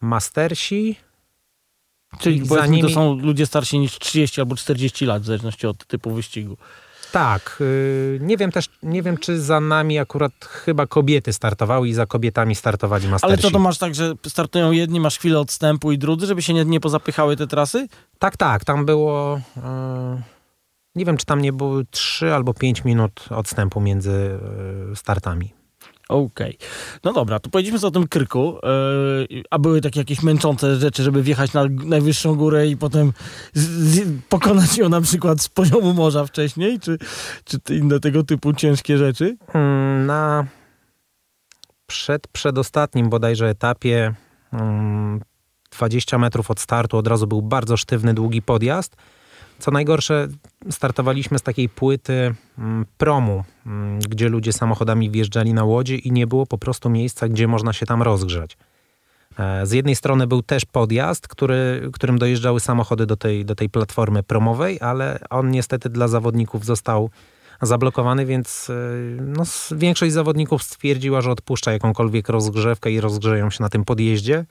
mastersi, 0.00 0.96
Czyli 2.18 2.46
za 2.46 2.54
powiedzmy, 2.54 2.80
to 2.80 2.86
nimi- 2.86 2.94
są 2.94 3.14
ludzie 3.14 3.46
starsi 3.46 3.78
niż 3.78 3.98
30 3.98 4.40
albo 4.40 4.56
40 4.56 5.06
lat, 5.06 5.22
w 5.22 5.26
zależności 5.26 5.66
od 5.66 5.86
typu 5.86 6.14
wyścigu. 6.14 6.56
Tak, 7.12 7.58
y, 7.60 8.18
nie 8.22 8.36
wiem 8.36 8.52
też, 8.52 8.68
nie 8.82 9.02
wiem 9.02 9.16
czy 9.18 9.40
za 9.40 9.60
nami 9.60 9.98
akurat 9.98 10.32
chyba 10.44 10.86
kobiety 10.86 11.32
startowały 11.32 11.88
i 11.88 11.94
za 11.94 12.06
kobietami 12.06 12.54
startowali 12.54 13.08
mastersi. 13.08 13.32
Ale 13.32 13.42
to 13.42 13.50
to 13.50 13.58
masz 13.58 13.78
tak, 13.78 13.94
że 13.94 14.14
startują 14.26 14.70
jedni, 14.72 15.00
masz 15.00 15.18
chwilę 15.18 15.40
odstępu 15.40 15.92
i 15.92 15.98
drudzy, 15.98 16.26
żeby 16.26 16.42
się 16.42 16.54
nie, 16.54 16.64
nie 16.64 16.80
pozapychały 16.80 17.36
te 17.36 17.46
trasy? 17.46 17.88
Tak, 18.18 18.36
tak, 18.36 18.64
tam 18.64 18.86
było, 18.86 19.40
y, 19.56 19.60
nie 20.94 21.04
wiem 21.04 21.16
czy 21.16 21.26
tam 21.26 21.42
nie 21.42 21.52
było 21.52 21.80
3 21.90 22.34
albo 22.34 22.54
5 22.54 22.84
minut 22.84 23.24
odstępu 23.30 23.80
między 23.80 24.38
y, 24.92 24.96
startami. 24.96 25.52
Okej. 26.12 26.58
No 27.04 27.12
dobra, 27.12 27.40
to 27.40 27.50
powiedzieliśmy 27.50 27.78
sobie 27.78 27.88
o 27.88 28.00
tym 28.00 28.08
Krku, 28.08 28.58
yy, 29.30 29.42
a 29.50 29.58
były 29.58 29.80
takie 29.80 30.00
jakieś 30.00 30.22
męczące 30.22 30.76
rzeczy, 30.76 31.02
żeby 31.02 31.22
wjechać 31.22 31.52
na 31.52 31.64
najwyższą 31.84 32.34
górę 32.34 32.66
i 32.66 32.76
potem 32.76 33.12
z, 33.54 33.60
z, 33.60 34.08
pokonać 34.28 34.78
ją 34.78 34.88
na 34.88 35.00
przykład 35.00 35.40
z 35.40 35.48
poziomu 35.48 35.94
morza 35.94 36.26
wcześniej, 36.26 36.80
czy, 36.80 36.98
czy 37.44 37.74
inne 37.76 38.00
tego 38.00 38.22
typu 38.22 38.52
ciężkie 38.52 38.98
rzeczy? 38.98 39.36
Mm, 39.54 40.06
Na 40.06 40.46
przed, 41.86 42.28
przedostatnim 42.28 43.10
bodajże 43.10 43.48
etapie, 43.48 44.14
mm, 44.52 45.20
20 45.70 46.18
metrów 46.18 46.50
od 46.50 46.60
startu, 46.60 46.96
od 46.96 47.06
razu 47.06 47.26
był 47.26 47.42
bardzo 47.42 47.76
sztywny, 47.76 48.14
długi 48.14 48.42
podjazd. 48.42 48.96
Co 49.62 49.70
najgorsze, 49.70 50.28
startowaliśmy 50.70 51.38
z 51.38 51.42
takiej 51.42 51.68
płyty 51.68 52.34
mm, 52.58 52.86
promu, 52.98 53.44
mm, 53.66 53.98
gdzie 53.98 54.28
ludzie 54.28 54.52
samochodami 54.52 55.10
wjeżdżali 55.10 55.54
na 55.54 55.64
łodzie 55.64 55.96
i 55.96 56.12
nie 56.12 56.26
było 56.26 56.46
po 56.46 56.58
prostu 56.58 56.90
miejsca, 56.90 57.28
gdzie 57.28 57.48
można 57.48 57.72
się 57.72 57.86
tam 57.86 58.02
rozgrzać. 58.02 58.56
E, 59.38 59.66
Z 59.66 59.72
jednej 59.72 59.94
strony 59.94 60.26
był 60.26 60.42
też 60.42 60.64
podjazd, 60.64 61.28
który, 61.28 61.90
którym 61.92 62.18
dojeżdżały 62.18 62.60
samochody 62.60 63.06
do 63.06 63.16
tej, 63.16 63.44
do 63.44 63.54
tej 63.54 63.70
platformy 63.70 64.22
promowej, 64.22 64.80
ale 64.80 65.18
on 65.30 65.50
niestety 65.50 65.88
dla 65.88 66.08
zawodników 66.08 66.64
został 66.64 67.10
zablokowany, 67.60 68.26
więc 68.26 68.70
y, 68.70 69.18
no, 69.20 69.42
większość 69.72 70.12
zawodników 70.12 70.62
stwierdziła, 70.62 71.20
że 71.20 71.30
odpuszcza 71.30 71.72
jakąkolwiek 71.72 72.28
rozgrzewkę 72.28 72.90
i 72.90 73.00
rozgrzeją 73.00 73.50
się 73.50 73.62
na 73.62 73.68
tym 73.68 73.84
podjeździe. 73.84 74.44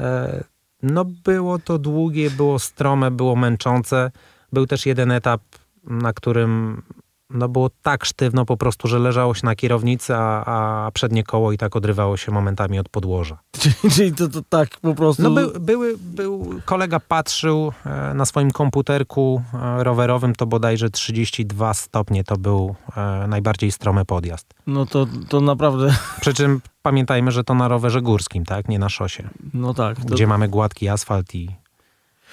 E, 0.00 0.44
No 0.82 1.04
było 1.04 1.58
to 1.58 1.78
długie, 1.78 2.30
było 2.30 2.58
strome, 2.58 3.10
było 3.10 3.36
męczące. 3.36 4.10
Był 4.54 4.66
też 4.66 4.86
jeden 4.86 5.10
etap, 5.10 5.40
na 5.84 6.12
którym 6.12 6.82
no 7.30 7.48
było 7.48 7.70
tak 7.82 8.04
sztywno 8.04 8.44
po 8.44 8.56
prostu, 8.56 8.88
że 8.88 8.98
leżało 8.98 9.34
się 9.34 9.40
na 9.44 9.54
kierownicy, 9.54 10.14
a, 10.16 10.44
a 10.86 10.90
przednie 10.90 11.24
koło 11.24 11.52
i 11.52 11.58
tak 11.58 11.76
odrywało 11.76 12.16
się 12.16 12.32
momentami 12.32 12.78
od 12.78 12.88
podłoża. 12.88 13.38
Czyli, 13.94 14.12
to, 14.12 14.28
to 14.28 14.42
tak 14.48 14.68
po 14.80 14.94
prostu... 14.94 15.22
No 15.22 15.30
był, 15.30 15.60
były, 15.60 15.94
był, 15.98 16.60
kolega 16.64 17.00
patrzył 17.00 17.72
e, 17.86 18.14
na 18.14 18.24
swoim 18.24 18.50
komputerku 18.50 19.42
e, 19.54 19.84
rowerowym, 19.84 20.34
to 20.34 20.46
bodajże 20.46 20.90
32 20.90 21.74
stopnie 21.74 22.24
to 22.24 22.36
był 22.36 22.74
e, 22.96 23.26
najbardziej 23.28 23.72
stromy 23.72 24.04
podjazd. 24.04 24.54
No 24.66 24.86
to, 24.86 25.06
to 25.28 25.40
naprawdę... 25.40 25.96
Przy 26.20 26.34
czym 26.34 26.60
pamiętajmy, 26.82 27.32
że 27.32 27.44
to 27.44 27.54
na 27.54 27.68
rowerze 27.68 28.02
górskim, 28.02 28.44
tak? 28.44 28.68
Nie 28.68 28.78
na 28.78 28.88
szosie, 28.88 29.28
No 29.54 29.74
tak. 29.74 29.96
To, 29.96 30.14
gdzie 30.14 30.26
mamy 30.26 30.48
gładki 30.48 30.88
asfalt 30.88 31.34
i 31.34 31.63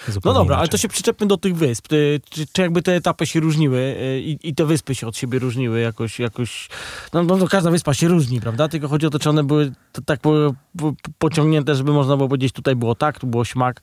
No 0.07 0.13
zupełnie 0.13 0.39
dobra, 0.39 0.55
ale 0.55 0.67
to 0.67 0.71
inaczej. 0.71 0.79
się 0.79 0.87
przyczepmy 0.87 1.27
do 1.27 1.37
tych 1.37 1.55
wysp. 1.55 1.87
Czy, 2.29 2.47
czy 2.53 2.61
jakby 2.61 2.81
te 2.81 2.95
etapy 2.95 3.25
się 3.25 3.39
różniły 3.39 3.79
y, 3.79 4.21
i, 4.21 4.49
i 4.49 4.55
te 4.55 4.65
wyspy 4.65 4.95
się 4.95 5.07
od 5.07 5.17
siebie 5.17 5.39
różniły 5.39 5.79
jakoś, 5.79 6.19
jakoś... 6.19 6.69
No, 7.13 7.23
no, 7.23 7.37
no 7.37 7.47
każda 7.47 7.71
wyspa 7.71 7.93
się 7.93 8.07
różni, 8.07 8.41
prawda? 8.41 8.67
Tylko 8.67 8.87
chodzi 8.87 9.05
o 9.05 9.09
to, 9.09 9.19
czy 9.19 9.29
one 9.29 9.43
były 9.43 9.71
tak 10.05 10.19
po, 10.19 10.53
po, 10.77 10.93
pociągnięte, 11.19 11.75
żeby 11.75 11.91
można 11.93 12.17
było 12.17 12.29
powiedzieć, 12.29 12.53
tutaj 12.53 12.75
było 12.75 12.95
tak, 12.95 13.19
tu 13.19 13.27
było 13.27 13.45
śmak, 13.45 13.81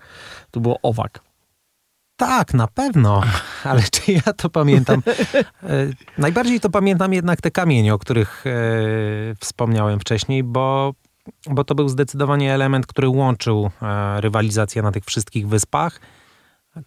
tu 0.51 0.61
było 0.61 0.79
owak. 0.83 1.21
Tak, 2.17 2.55
na 2.55 2.67
pewno, 2.67 3.23
ale 3.65 3.83
czy 3.83 4.13
ja 4.13 4.33
to 4.37 4.51
pamiętam? 4.51 5.03
E, 5.63 5.87
Najbardziej 6.19 6.61
to 6.61 6.71
pamiętam 6.71 7.13
jednak 7.13 7.41
te 7.41 7.51
kamienie, 7.51 7.95
o 7.95 7.99
których 7.99 8.45
e, 8.47 8.51
wspomniałem 9.41 10.01
wcześniej, 10.01 10.45
bo, 10.45 10.95
bo 11.51 11.65
to 11.65 11.75
był 11.75 11.89
zdecydowanie 11.89 12.55
element, 12.55 12.87
który 12.87 13.09
łączył 13.09 13.71
e, 13.83 14.21
rywalizację 14.21 14.83
na 14.83 14.93
tych 14.93 15.05
wszystkich 15.05 15.49
wyspach. 15.49 16.01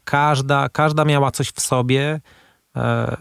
Każda, 0.04 0.70
każda 0.70 1.06
miała 1.06 1.32
coś 1.32 1.50
w 1.50 1.62
sobie. 1.62 2.22
E, 2.76 3.18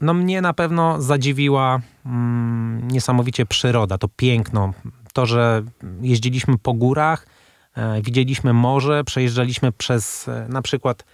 no 0.00 0.14
mnie 0.14 0.40
na 0.40 0.52
pewno 0.52 1.02
zadziwiła 1.02 1.80
mm, 2.06 2.88
niesamowicie 2.90 3.46
przyroda, 3.46 3.98
to 3.98 4.08
piękno, 4.16 4.72
to, 5.12 5.26
że 5.26 5.62
jeździliśmy 6.00 6.58
po 6.58 6.72
górach, 6.72 7.26
e, 7.74 8.02
widzieliśmy 8.02 8.52
morze, 8.52 9.04
przejeżdżaliśmy 9.04 9.72
przez 9.72 10.30
na 10.48 10.62
przykład 10.62 11.04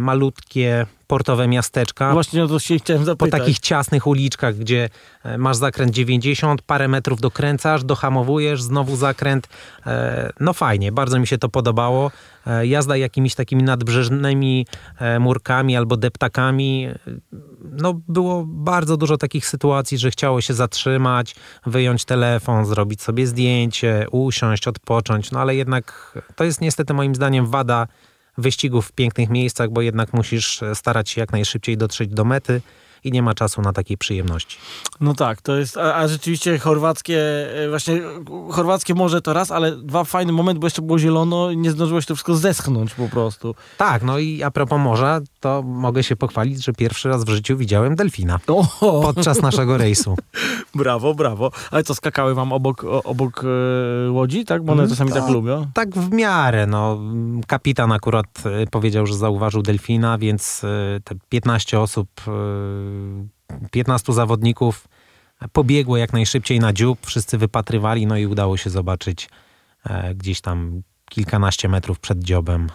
malutkie 0.00 0.86
portowe 1.06 1.48
miasteczka 1.48 2.12
Właśnie 2.12 2.44
o 2.44 2.48
to 2.48 2.58
się 2.58 2.78
chciałem 2.78 3.02
po 3.02 3.06
zapytać. 3.06 3.40
takich 3.40 3.58
ciasnych 3.58 4.06
uliczkach, 4.06 4.54
gdzie 4.56 4.88
e, 5.24 5.38
masz 5.38 5.56
zakręt 5.56 5.92
90, 5.92 6.62
parę 6.62 6.88
metrów 6.88 7.20
dokręcasz, 7.20 7.84
dohamowujesz, 7.84 8.62
znowu 8.62 8.96
zakręt. 8.96 9.48
E, 9.86 10.30
No 10.40 10.52
fajnie, 10.52 10.92
bardzo 10.92 11.18
mi 11.20 11.26
się 11.26 11.38
to 11.38 11.48
podobało. 11.48 12.10
E, 12.46 12.66
Jazda 12.66 12.96
jakimiś 12.96 13.34
takimi 13.34 13.62
nadbrzeżnymi 13.62 14.66
e, 14.98 15.18
murkami 15.18 15.76
albo 15.76 15.96
deptakami. 15.96 16.86
e, 16.86 16.98
No 17.62 18.00
było 18.08 18.44
bardzo 18.46 18.96
dużo 18.96 19.16
takich 19.16 19.46
sytuacji, 19.46 19.98
że 19.98 20.10
chciało 20.10 20.40
się 20.40 20.54
zatrzymać, 20.54 21.34
wyjąć 21.66 22.04
telefon, 22.04 22.66
zrobić 22.66 23.02
sobie 23.02 23.26
zdjęcie, 23.26 24.06
usiąść, 24.10 24.68
odpocząć. 24.68 25.30
No 25.30 25.40
ale 25.40 25.54
jednak 25.56 26.12
to 26.36 26.44
jest 26.44 26.60
niestety 26.60 26.94
moim 26.94 27.14
zdaniem 27.14 27.46
wada 27.46 27.86
wyścigów 28.38 28.86
w 28.86 28.92
pięknych 28.92 29.28
miejscach, 29.28 29.70
bo 29.70 29.82
jednak 29.82 30.12
musisz 30.12 30.60
starać 30.74 31.10
się 31.10 31.20
jak 31.20 31.32
najszybciej 31.32 31.76
dotrzeć 31.76 32.08
do 32.08 32.24
mety. 32.24 32.60
I 33.04 33.12
nie 33.12 33.22
ma 33.22 33.34
czasu 33.34 33.62
na 33.62 33.72
takiej 33.72 33.98
przyjemności. 33.98 34.58
No 35.00 35.14
tak, 35.14 35.42
to 35.42 35.56
jest, 35.56 35.76
a, 35.76 35.94
a, 35.94 36.08
rzeczywiście 36.08 36.58
chorwackie, 36.58 37.20
e, 37.64 37.68
właśnie 37.68 38.00
chorwackie 38.50 38.94
morze 38.94 39.22
to 39.22 39.32
raz, 39.32 39.50
ale 39.50 39.76
dwa 39.76 40.04
fajny 40.04 40.32
moment, 40.32 40.58
bo 40.58 40.66
jeszcze 40.66 40.82
było 40.82 40.98
zielono 40.98 41.50
i 41.50 41.56
nie 41.56 41.70
zdążyłeś 41.70 42.06
to 42.06 42.14
wszystko 42.14 42.36
zeschnąć 42.36 42.94
po 42.94 43.08
prostu. 43.08 43.54
Tak, 43.76 44.02
no 44.02 44.18
i 44.18 44.42
a 44.42 44.50
propos 44.50 44.80
morza, 44.80 45.20
to 45.40 45.62
mogę 45.62 46.02
się 46.02 46.16
pochwalić, 46.16 46.64
że 46.64 46.72
pierwszy 46.72 47.08
raz 47.08 47.24
w 47.24 47.28
życiu 47.28 47.56
widziałem 47.56 47.96
delfina 47.96 48.40
Oho. 48.46 49.00
podczas 49.02 49.42
naszego 49.42 49.76
rejsu. 49.76 50.16
brawo, 50.74 51.14
brawo. 51.14 51.50
Ale 51.70 51.82
co, 51.82 51.94
skakały 51.94 52.34
wam 52.34 52.52
obok, 52.52 52.84
obok 53.04 53.44
e, 53.44 54.10
łodzi, 54.10 54.44
tak? 54.44 54.62
Bo 54.62 54.72
one 54.72 54.82
mm, 54.82 54.90
czasami 54.90 55.12
tak 55.12 55.28
lubią. 55.28 55.66
Tak 55.74 55.94
w 55.94 56.12
miarę, 56.12 56.66
no. 56.66 56.98
Kapitan 57.46 57.92
akurat 57.92 58.26
e, 58.44 58.66
powiedział, 58.66 59.06
że 59.06 59.14
zauważył 59.14 59.62
delfina, 59.62 60.18
więc 60.18 60.62
te 61.04 61.14
15 61.28 61.80
osób, 61.80 62.08
15 63.70 64.12
zawodników 64.12 64.88
pobiegło 65.52 65.96
jak 65.96 66.12
najszybciej 66.12 66.60
na 66.60 66.72
dziób, 66.72 67.06
wszyscy 67.06 67.38
wypatrywali, 67.38 68.06
no 68.06 68.16
i 68.16 68.26
udało 68.26 68.56
się 68.56 68.70
zobaczyć 68.70 69.28
gdzieś 70.14 70.40
tam 70.40 70.82
kilkanaście 71.10 71.68
metrów 71.68 72.00
przed 72.00 72.18
dziobem 72.18 72.70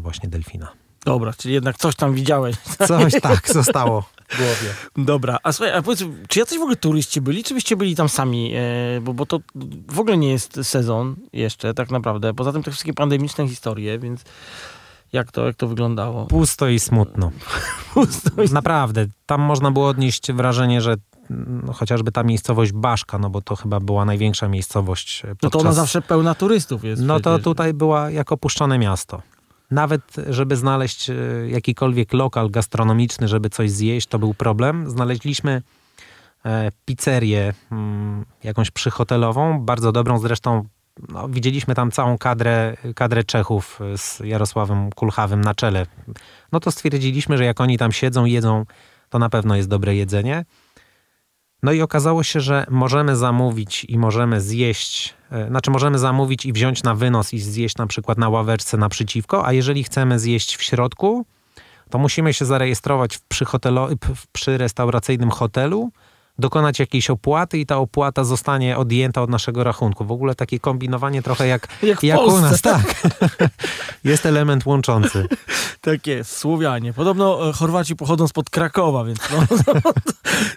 właśnie 0.00 0.28
delfina. 0.28 0.72
Dobra, 1.04 1.32
czyli 1.32 1.54
jednak 1.54 1.76
coś 1.76 1.96
tam 1.96 2.14
widziałeś. 2.14 2.56
Coś 2.88 3.12
tak 3.22 3.52
zostało 3.52 4.02
w 4.28 4.36
głowie. 4.36 4.74
Dobra, 4.96 5.38
a 5.42 5.52
słuchaj, 5.52 5.74
a 5.74 5.82
powiedz, 5.82 6.04
czy 6.28 6.38
jacyś 6.38 6.58
w 6.58 6.62
ogóle 6.62 6.76
turyści 6.76 7.20
byli, 7.20 7.44
czy 7.44 7.54
byście 7.54 7.76
byli 7.76 7.96
tam 7.96 8.08
sami? 8.08 8.52
E, 8.54 9.00
bo, 9.00 9.14
bo 9.14 9.26
to 9.26 9.40
w 9.88 10.00
ogóle 10.00 10.16
nie 10.16 10.30
jest 10.30 10.60
sezon 10.62 11.16
jeszcze 11.32 11.74
tak 11.74 11.90
naprawdę. 11.90 12.34
Poza 12.34 12.52
tym 12.52 12.62
te 12.62 12.70
wszystkie 12.70 12.94
pandemiczne 12.94 13.48
historie, 13.48 13.98
więc 13.98 14.24
jak 15.12 15.32
to, 15.32 15.46
jak 15.46 15.56
to 15.56 15.68
wyglądało? 15.68 16.26
Pusto 16.26 16.68
i 16.68 16.78
smutno. 16.78 17.30
Pusto 17.94 18.42
i... 18.42 18.52
Naprawdę, 18.52 19.06
tam 19.26 19.40
można 19.40 19.70
było 19.70 19.88
odnieść 19.88 20.32
wrażenie, 20.32 20.80
że 20.80 20.96
no, 21.30 21.72
chociażby 21.72 22.12
ta 22.12 22.22
miejscowość 22.22 22.72
Baszka, 22.72 23.18
no 23.18 23.30
bo 23.30 23.40
to 23.40 23.56
chyba 23.56 23.80
była 23.80 24.04
największa 24.04 24.48
miejscowość. 24.48 25.22
Podczas... 25.22 25.42
No 25.42 25.50
to 25.50 25.58
ona 25.58 25.72
zawsze 25.72 26.02
pełna 26.02 26.34
turystów 26.34 26.84
jest. 26.84 27.02
No 27.02 27.14
przecież. 27.14 27.22
to 27.22 27.38
tutaj 27.38 27.74
była 27.74 28.10
jak 28.10 28.32
opuszczone 28.32 28.78
miasto. 28.78 29.22
Nawet, 29.70 30.16
żeby 30.28 30.56
znaleźć 30.56 31.10
e, 31.10 31.14
jakikolwiek 31.48 32.12
lokal 32.12 32.50
gastronomiczny, 32.50 33.28
żeby 33.28 33.50
coś 33.50 33.70
zjeść, 33.70 34.06
to 34.06 34.18
był 34.18 34.34
problem. 34.34 34.90
Znaleźliśmy 34.90 35.62
e, 36.44 36.70
pizzerię, 36.84 37.54
mm, 37.72 38.24
jakąś 38.44 38.70
przyhotelową, 38.70 39.60
bardzo 39.60 39.92
dobrą 39.92 40.18
zresztą. 40.18 40.64
No, 41.08 41.28
widzieliśmy 41.28 41.74
tam 41.74 41.90
całą 41.90 42.18
kadrę, 42.18 42.76
kadrę 42.94 43.24
Czechów 43.24 43.80
z 43.96 44.20
Jarosławem 44.20 44.90
Kulchawym 44.90 45.40
na 45.40 45.54
czele. 45.54 45.86
No 46.52 46.60
to 46.60 46.70
stwierdziliśmy, 46.70 47.38
że 47.38 47.44
jak 47.44 47.60
oni 47.60 47.78
tam 47.78 47.92
siedzą, 47.92 48.24
jedzą, 48.24 48.64
to 49.08 49.18
na 49.18 49.28
pewno 49.28 49.56
jest 49.56 49.68
dobre 49.68 49.94
jedzenie. 49.94 50.44
No 51.62 51.72
i 51.72 51.82
okazało 51.82 52.22
się, 52.22 52.40
że 52.40 52.66
możemy 52.70 53.16
zamówić 53.16 53.84
i 53.84 53.98
możemy 53.98 54.40
zjeść, 54.40 55.14
e, 55.30 55.48
znaczy 55.48 55.70
możemy 55.70 55.98
zamówić 55.98 56.46
i 56.46 56.52
wziąć 56.52 56.82
na 56.82 56.94
wynos 56.94 57.34
i 57.34 57.38
zjeść 57.38 57.76
na 57.76 57.86
przykład 57.86 58.18
na 58.18 58.28
ławeczce 58.28 58.76
naprzeciwko, 58.76 59.46
a 59.46 59.52
jeżeli 59.52 59.84
chcemy 59.84 60.18
zjeść 60.18 60.56
w 60.56 60.62
środku, 60.62 61.26
to 61.90 61.98
musimy 61.98 62.34
się 62.34 62.44
zarejestrować 62.44 63.16
w 63.16 63.22
przy, 63.22 63.44
hotelo, 63.44 63.88
przy 64.32 64.58
restauracyjnym 64.58 65.30
hotelu, 65.30 65.90
dokonać 66.40 66.78
jakiejś 66.78 67.10
opłaty 67.10 67.58
i 67.58 67.66
ta 67.66 67.76
opłata 67.76 68.24
zostanie 68.24 68.76
odjęta 68.76 69.22
od 69.22 69.30
naszego 69.30 69.64
rachunku. 69.64 70.04
W 70.04 70.12
ogóle 70.12 70.34
takie 70.34 70.60
kombinowanie 70.60 71.22
trochę 71.22 71.46
jak, 71.46 71.68
jak, 71.82 72.02
jak 72.02 72.20
u 72.20 72.40
nas. 72.40 72.62
Tak. 72.62 73.02
jest 74.04 74.26
element 74.26 74.66
łączący. 74.66 75.26
Tak 75.80 76.06
jest, 76.06 76.36
Słowianie. 76.36 76.92
Podobno 76.92 77.48
e, 77.48 77.52
Chorwaci 77.52 77.96
pochodzą 77.96 78.28
spod 78.28 78.50
Krakowa, 78.50 79.04
więc 79.04 79.18
no, 79.30 79.56
to, 79.64 79.92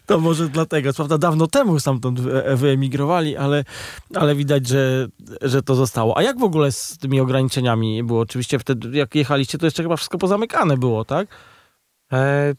to, 0.06 0.20
może 0.20 0.50
dlatego. 0.50 0.94
Co 0.94 0.96
prawda 0.96 1.18
dawno 1.18 1.48
temu 1.48 1.80
stamtąd 1.80 2.20
e, 2.20 2.56
wyemigrowali, 2.56 3.38
ale, 3.38 3.64
ale 4.16 4.36
widać, 4.36 4.68
że, 4.68 5.08
że 5.42 5.64
to 5.64 5.76
zostało. 5.76 6.18
A 6.18 6.24
jak 6.24 6.40
w 6.40 6.44
ogóle 6.44 6.72
z 6.72 6.98
tymi 6.98 7.20
ograniczeniami 7.20 8.04
było? 8.04 8.20
Oczywiście 8.20 8.60
wtedy, 8.60 8.98
jak 8.98 9.16
jechaliście, 9.16 9.58
to 9.58 9.66
jeszcze 9.66 9.84
chyba 9.84 9.96
wszystko 9.96 10.18
pozamykane 10.18 10.78
było, 10.78 11.06
tak? 11.06 11.28
E, 12.14 12.54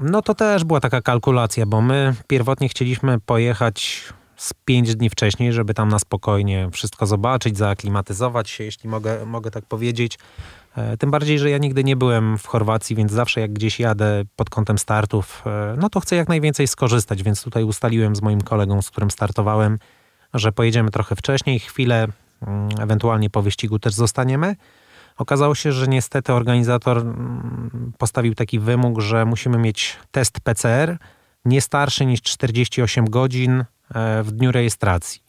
no 0.00 0.22
to 0.22 0.34
też 0.34 0.64
była 0.64 0.80
taka 0.80 1.00
kalkulacja, 1.00 1.66
bo 1.66 1.80
my 1.80 2.14
pierwotnie 2.26 2.68
chcieliśmy 2.68 3.20
pojechać 3.20 4.04
z 4.36 4.52
pięć 4.64 4.96
dni 4.96 5.10
wcześniej, 5.10 5.52
żeby 5.52 5.74
tam 5.74 5.88
na 5.88 5.98
spokojnie 5.98 6.68
wszystko 6.72 7.06
zobaczyć, 7.06 7.58
zaaklimatyzować 7.58 8.50
się, 8.50 8.64
jeśli 8.64 8.88
mogę, 8.88 9.26
mogę 9.26 9.50
tak 9.50 9.64
powiedzieć. 9.64 10.18
E, 10.76 10.96
tym 10.96 11.10
bardziej, 11.10 11.38
że 11.38 11.50
ja 11.50 11.58
nigdy 11.58 11.84
nie 11.84 11.96
byłem 11.96 12.38
w 12.38 12.46
Chorwacji, 12.46 12.96
więc 12.96 13.12
zawsze 13.12 13.40
jak 13.40 13.52
gdzieś 13.52 13.80
jadę 13.80 14.22
pod 14.36 14.50
kątem 14.50 14.78
startów, 14.78 15.42
e, 15.46 15.76
no 15.78 15.90
to 15.90 16.00
chcę 16.00 16.16
jak 16.16 16.28
najwięcej 16.28 16.66
skorzystać, 16.66 17.22
więc 17.22 17.42
tutaj 17.42 17.64
ustaliłem 17.64 18.16
z 18.16 18.22
moim 18.22 18.40
kolegą, 18.40 18.82
z 18.82 18.90
którym 18.90 19.10
startowałem, 19.10 19.78
że 20.34 20.52
pojedziemy 20.52 20.90
trochę 20.90 21.16
wcześniej, 21.16 21.58
chwilę, 21.58 22.08
mm, 22.46 22.68
ewentualnie 22.80 23.30
po 23.30 23.42
wyścigu 23.42 23.78
też 23.78 23.94
zostaniemy. 23.94 24.56
Okazało 25.20 25.54
się, 25.54 25.72
że 25.72 25.88
niestety 25.88 26.32
organizator 26.32 26.98
mm, 26.98 27.92
postawił 27.98 28.34
taki 28.34 28.58
wymóg, 28.58 29.00
że 29.00 29.24
musimy 29.24 29.58
mieć 29.58 29.96
test 30.10 30.40
PCR 30.40 30.98
nie 31.44 31.60
starszy 31.60 32.06
niż 32.06 32.22
48 32.22 33.04
godzin 33.04 33.60
e, 33.60 34.22
w 34.22 34.32
dniu 34.32 34.52
rejestracji. 34.52 35.22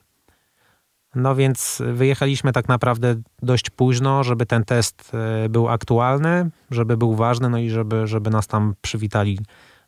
No 1.15 1.35
więc 1.35 1.81
wyjechaliśmy 1.93 2.51
tak 2.51 2.67
naprawdę 2.67 3.15
dość 3.41 3.69
późno, 3.69 4.23
żeby 4.23 4.45
ten 4.45 4.63
test 4.63 5.11
e, 5.13 5.49
był 5.49 5.69
aktualny, 5.69 6.49
żeby 6.71 6.97
był 6.97 7.15
ważny, 7.15 7.49
no 7.49 7.57
i 7.57 7.69
żeby, 7.69 8.07
żeby 8.07 8.29
nas 8.29 8.47
tam 8.47 8.73
przywitali 8.81 9.39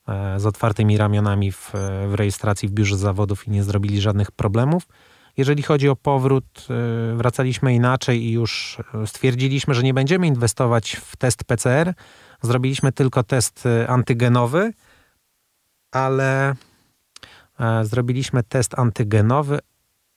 e, 0.07 0.39
z 0.39 0.45
otwartymi 0.45 0.97
ramionami 0.97 1.51
w, 1.51 1.71
w 2.07 2.13
rejestracji 2.13 2.69
w 2.69 2.71
biurze 2.71 2.97
zawodów 2.97 3.47
i 3.47 3.51
nie 3.51 3.63
zrobili 3.63 4.01
żadnych 4.01 4.31
problemów. 4.31 4.83
Jeżeli 5.37 5.63
chodzi 5.63 5.89
o 5.89 5.95
powrót, 5.95 6.67
y, 7.13 7.15
wracaliśmy 7.15 7.73
inaczej 7.73 8.23
i 8.23 8.31
już 8.31 8.77
stwierdziliśmy, 9.05 9.73
że 9.73 9.83
nie 9.83 9.93
będziemy 9.93 10.27
inwestować 10.27 10.95
w 10.95 11.15
test 11.15 11.43
PCR. 11.43 11.93
Zrobiliśmy 12.41 12.91
tylko 12.91 13.23
test 13.23 13.65
y, 13.65 13.89
antygenowy, 13.89 14.73
ale 15.93 16.55
e, 17.59 17.85
zrobiliśmy 17.85 18.43
test 18.43 18.79
antygenowy, 18.79 19.59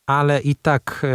ale 0.07 0.41
i 0.41 0.55
tak 0.55 1.07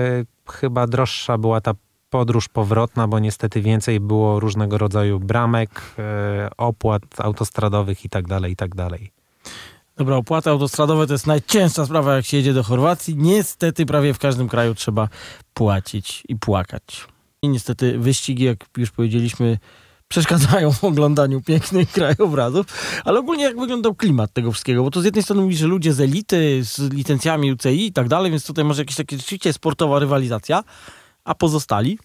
chyba 0.50 0.88
droższa 0.88 1.38
była 1.38 1.62
ta 1.62 1.74
podróż 2.10 2.50
powrotna, 2.50 3.08
bo 3.08 3.20
niestety 3.20 3.62
więcej 3.62 4.00
było 4.00 4.40
różnego 4.40 4.78
rodzaju 4.78 5.20
bramek, 5.20 5.82
e, 6.00 6.50
opłat 6.58 7.02
autostradowych 7.18 8.04
itd., 8.04 8.40
tak 8.40 8.50
itd. 8.50 8.90
Dobra, 10.02 10.16
opłaty 10.16 10.50
autostradowe 10.50 11.08
to 11.08 11.14
jest 11.14 11.28
najcięższa 11.28 11.86
sprawa, 11.86 12.16
jak 12.16 12.26
się 12.26 12.38
jedzie 12.38 12.54
do 12.54 12.64
Chorwacji. 12.64 13.16
Niestety 13.18 13.86
prawie 13.86 14.14
w 14.14 14.20
każdym 14.20 14.50
kraju 14.50 14.76
trzeba 14.76 15.08
płacić 15.54 16.24
i 16.30 16.36
płakać. 16.36 17.08
I 17.42 17.50
niestety 17.50 18.00
wyścigi, 18.00 18.44
jak 18.44 18.66
już 18.78 18.92
powiedzieliśmy, 18.92 19.58
przeszkadzają 20.08 20.72
w 20.72 20.84
oglądaniu 20.84 21.42
pięknych 21.42 21.92
krajobrazów, 21.98 22.66
ale 23.06 23.20
ogólnie 23.20 23.44
jak 23.44 23.60
wyglądał 23.60 23.96
klimat 23.96 24.34
tego 24.34 24.52
wszystkiego, 24.52 24.84
bo 24.84 24.92
to 24.92 25.02
z 25.02 25.06
jednej 25.06 25.24
strony 25.24 25.42
mówi, 25.42 25.56
że 25.56 25.68
ludzie 25.68 25.94
z 25.94 26.02
elity, 26.02 26.64
z 26.64 26.94
licencjami 26.94 27.52
UCI 27.52 27.86
i 27.86 27.94
tak 27.94 28.08
dalej, 28.08 28.32
więc 28.32 28.46
tutaj 28.46 28.66
może 28.66 28.82
jakieś 28.82 28.96
takie 28.96 29.18
rzeczywiście 29.18 29.54
sportowa 29.54 30.00
rywalizacja, 30.00 30.64
a 31.24 31.36
pozostali? 31.36 32.00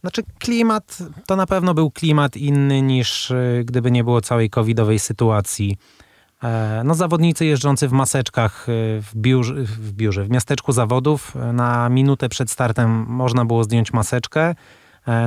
Znaczy 0.00 0.22
klimat, 0.38 0.98
to 1.26 1.36
na 1.36 1.46
pewno 1.46 1.74
był 1.74 1.90
klimat 1.90 2.36
inny 2.36 2.82
niż 2.82 3.30
y, 3.30 3.62
gdyby 3.64 3.90
nie 3.90 4.04
było 4.04 4.20
całej 4.20 4.50
covidowej 4.50 4.98
sytuacji. 4.98 5.76
E, 6.42 6.82
no, 6.84 6.94
zawodnicy 6.94 7.46
jeżdżący 7.46 7.88
w 7.88 7.92
maseczkach 7.92 8.68
e, 8.68 8.72
w 9.02 9.10
biurze, 9.16 9.54
w 9.54 9.92
biurze, 9.92 10.24
w 10.24 10.30
miasteczku 10.30 10.72
zawodów. 10.72 11.36
E, 11.36 11.52
na 11.52 11.88
minutę 11.88 12.28
przed 12.28 12.50
startem 12.50 12.90
można 13.08 13.44
było 13.44 13.64
zdjąć 13.64 13.92
maseczkę. 13.92 14.54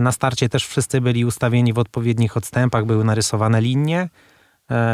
Na 0.01 0.11
starcie 0.11 0.49
też 0.49 0.67
wszyscy 0.67 1.01
byli 1.01 1.25
ustawieni 1.25 1.73
w 1.73 1.79
odpowiednich 1.79 2.37
odstępach, 2.37 2.85
były 2.85 3.03
narysowane 3.03 3.61
linie. 3.61 4.09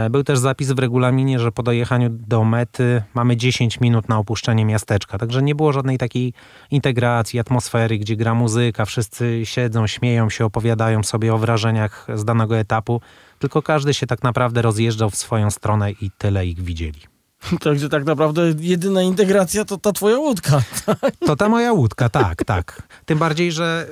Był 0.09 0.23
też 0.23 0.39
zapis 0.39 0.71
w 0.71 0.79
regulaminie, 0.79 1.39
że 1.39 1.51
po 1.51 1.63
dojechaniu 1.63 2.09
do 2.09 2.43
mety 2.43 3.03
mamy 3.13 3.37
10 3.37 3.79
minut 3.79 4.09
na 4.09 4.17
opuszczenie 4.17 4.65
miasteczka. 4.65 5.17
Także 5.17 5.41
nie 5.41 5.55
było 5.55 5.73
żadnej 5.73 5.97
takiej 5.97 6.33
integracji, 6.71 7.39
atmosfery, 7.39 7.97
gdzie 7.97 8.15
gra 8.15 8.33
muzyka, 8.33 8.85
wszyscy 8.85 9.45
siedzą, 9.45 9.87
śmieją 9.87 10.29
się, 10.29 10.45
opowiadają 10.45 11.03
sobie 11.03 11.33
o 11.33 11.37
wrażeniach 11.37 12.07
z 12.15 12.25
danego 12.25 12.57
etapu. 12.57 13.01
Tylko 13.41 13.61
każdy 13.61 13.93
się 13.93 14.07
tak 14.07 14.23
naprawdę 14.23 14.61
rozjeżdżał 14.61 15.09
w 15.09 15.15
swoją 15.15 15.51
stronę 15.51 15.91
i 15.91 16.11
tyle 16.17 16.45
ich 16.45 16.61
widzieli. 16.61 16.99
Także 17.63 17.89
tak 17.89 18.05
naprawdę 18.05 18.53
jedyna 18.59 19.01
integracja 19.01 19.65
to 19.65 19.77
ta 19.77 19.91
twoja 19.91 20.17
łódka. 20.17 20.61
To 21.27 21.35
ta 21.35 21.49
moja 21.49 21.73
łódka, 21.73 22.09
tak, 22.09 22.43
tak. 22.43 22.81
Tym 23.05 23.17
bardziej, 23.17 23.51
że 23.51 23.87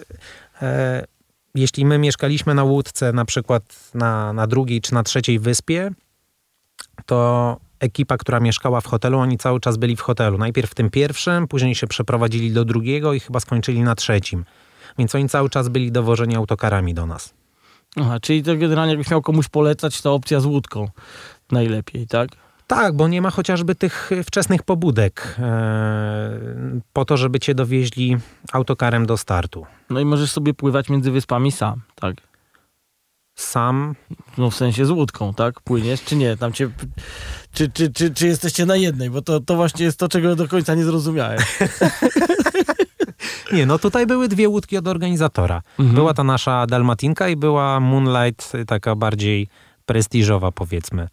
e, 0.61 1.05
jeśli 1.55 1.85
my 1.85 1.97
mieszkaliśmy 1.97 2.53
na 2.53 2.63
łódce, 2.63 3.13
na 3.13 3.25
przykład 3.25 3.91
na, 3.93 4.33
na 4.33 4.47
drugiej 4.47 4.81
czy 4.81 4.93
na 4.93 5.03
trzeciej 5.03 5.39
wyspie, 5.39 5.91
to 7.05 7.57
ekipa, 7.79 8.17
która 8.17 8.39
mieszkała 8.39 8.81
w 8.81 8.87
hotelu, 8.87 9.19
oni 9.19 9.37
cały 9.37 9.59
czas 9.59 9.77
byli 9.77 9.95
w 9.95 10.01
hotelu. 10.01 10.37
Najpierw 10.37 10.71
w 10.71 10.75
tym 10.75 10.89
pierwszym, 10.89 11.47
później 11.47 11.75
się 11.75 11.87
przeprowadzili 11.87 12.51
do 12.51 12.65
drugiego 12.65 13.13
i 13.13 13.19
chyba 13.19 13.39
skończyli 13.39 13.81
na 13.81 13.95
trzecim. 13.95 14.45
Więc 14.97 15.15
oni 15.15 15.29
cały 15.29 15.49
czas 15.49 15.69
byli 15.69 15.91
dowożeni 15.91 16.35
autokarami 16.35 16.93
do 16.93 17.05
nas. 17.05 17.38
Aha, 17.95 18.19
czyli 18.19 18.43
to 18.43 18.55
generalnie 18.57 18.91
jakbyś 18.91 19.11
miał 19.11 19.21
komuś 19.21 19.47
polecać, 19.47 20.01
to 20.01 20.13
opcja 20.13 20.39
z 20.39 20.45
łódką. 20.45 20.89
najlepiej, 21.51 22.07
tak? 22.07 22.29
Tak, 22.67 22.95
bo 22.95 23.07
nie 23.07 23.21
ma 23.21 23.29
chociażby 23.29 23.75
tych 23.75 24.09
wczesnych 24.25 24.63
pobudek 24.63 25.35
e, 25.39 26.39
po 26.93 27.05
to, 27.05 27.17
żeby 27.17 27.39
cię 27.39 27.55
dowieźli 27.55 28.17
autokarem 28.51 29.05
do 29.05 29.17
startu. 29.17 29.65
No 29.89 29.99
i 29.99 30.05
możesz 30.05 30.31
sobie 30.31 30.53
pływać 30.53 30.89
między 30.89 31.11
wyspami 31.11 31.51
sam, 31.51 31.81
tak? 31.95 32.15
Sam 33.35 33.95
No 34.37 34.49
w 34.49 34.55
sensie 34.55 34.85
z 34.85 34.89
łódką, 34.89 35.33
tak? 35.33 35.61
Płyniesz, 35.61 36.03
czy 36.03 36.15
nie? 36.15 36.37
Tam 36.37 36.53
cię... 36.53 36.69
Czy, 37.53 37.69
czy, 37.69 37.91
czy, 37.93 38.13
czy 38.13 38.27
jesteście 38.27 38.65
na 38.65 38.75
jednej? 38.75 39.09
Bo 39.09 39.21
to, 39.21 39.39
to 39.39 39.55
właśnie 39.55 39.85
jest 39.85 39.99
to, 39.99 40.09
czego 40.09 40.35
do 40.35 40.47
końca 40.47 40.75
nie 40.75 40.83
zrozumiałem. 40.83 41.39
Nie, 43.53 43.65
no 43.65 43.79
tutaj 43.79 44.07
były 44.07 44.27
dwie 44.27 44.49
łódki 44.49 44.77
od 44.77 44.87
organizatora. 44.87 45.61
Mhm. 45.79 45.95
Była 45.95 46.13
ta 46.13 46.23
nasza 46.23 46.67
Dalmatinka 46.67 47.29
i 47.29 47.35
była 47.35 47.79
Moonlight, 47.79 48.55
y, 48.55 48.65
taka 48.65 48.95
bardziej 48.95 49.47
prestiżowa 49.85 50.51
powiedzmy. 50.51 51.07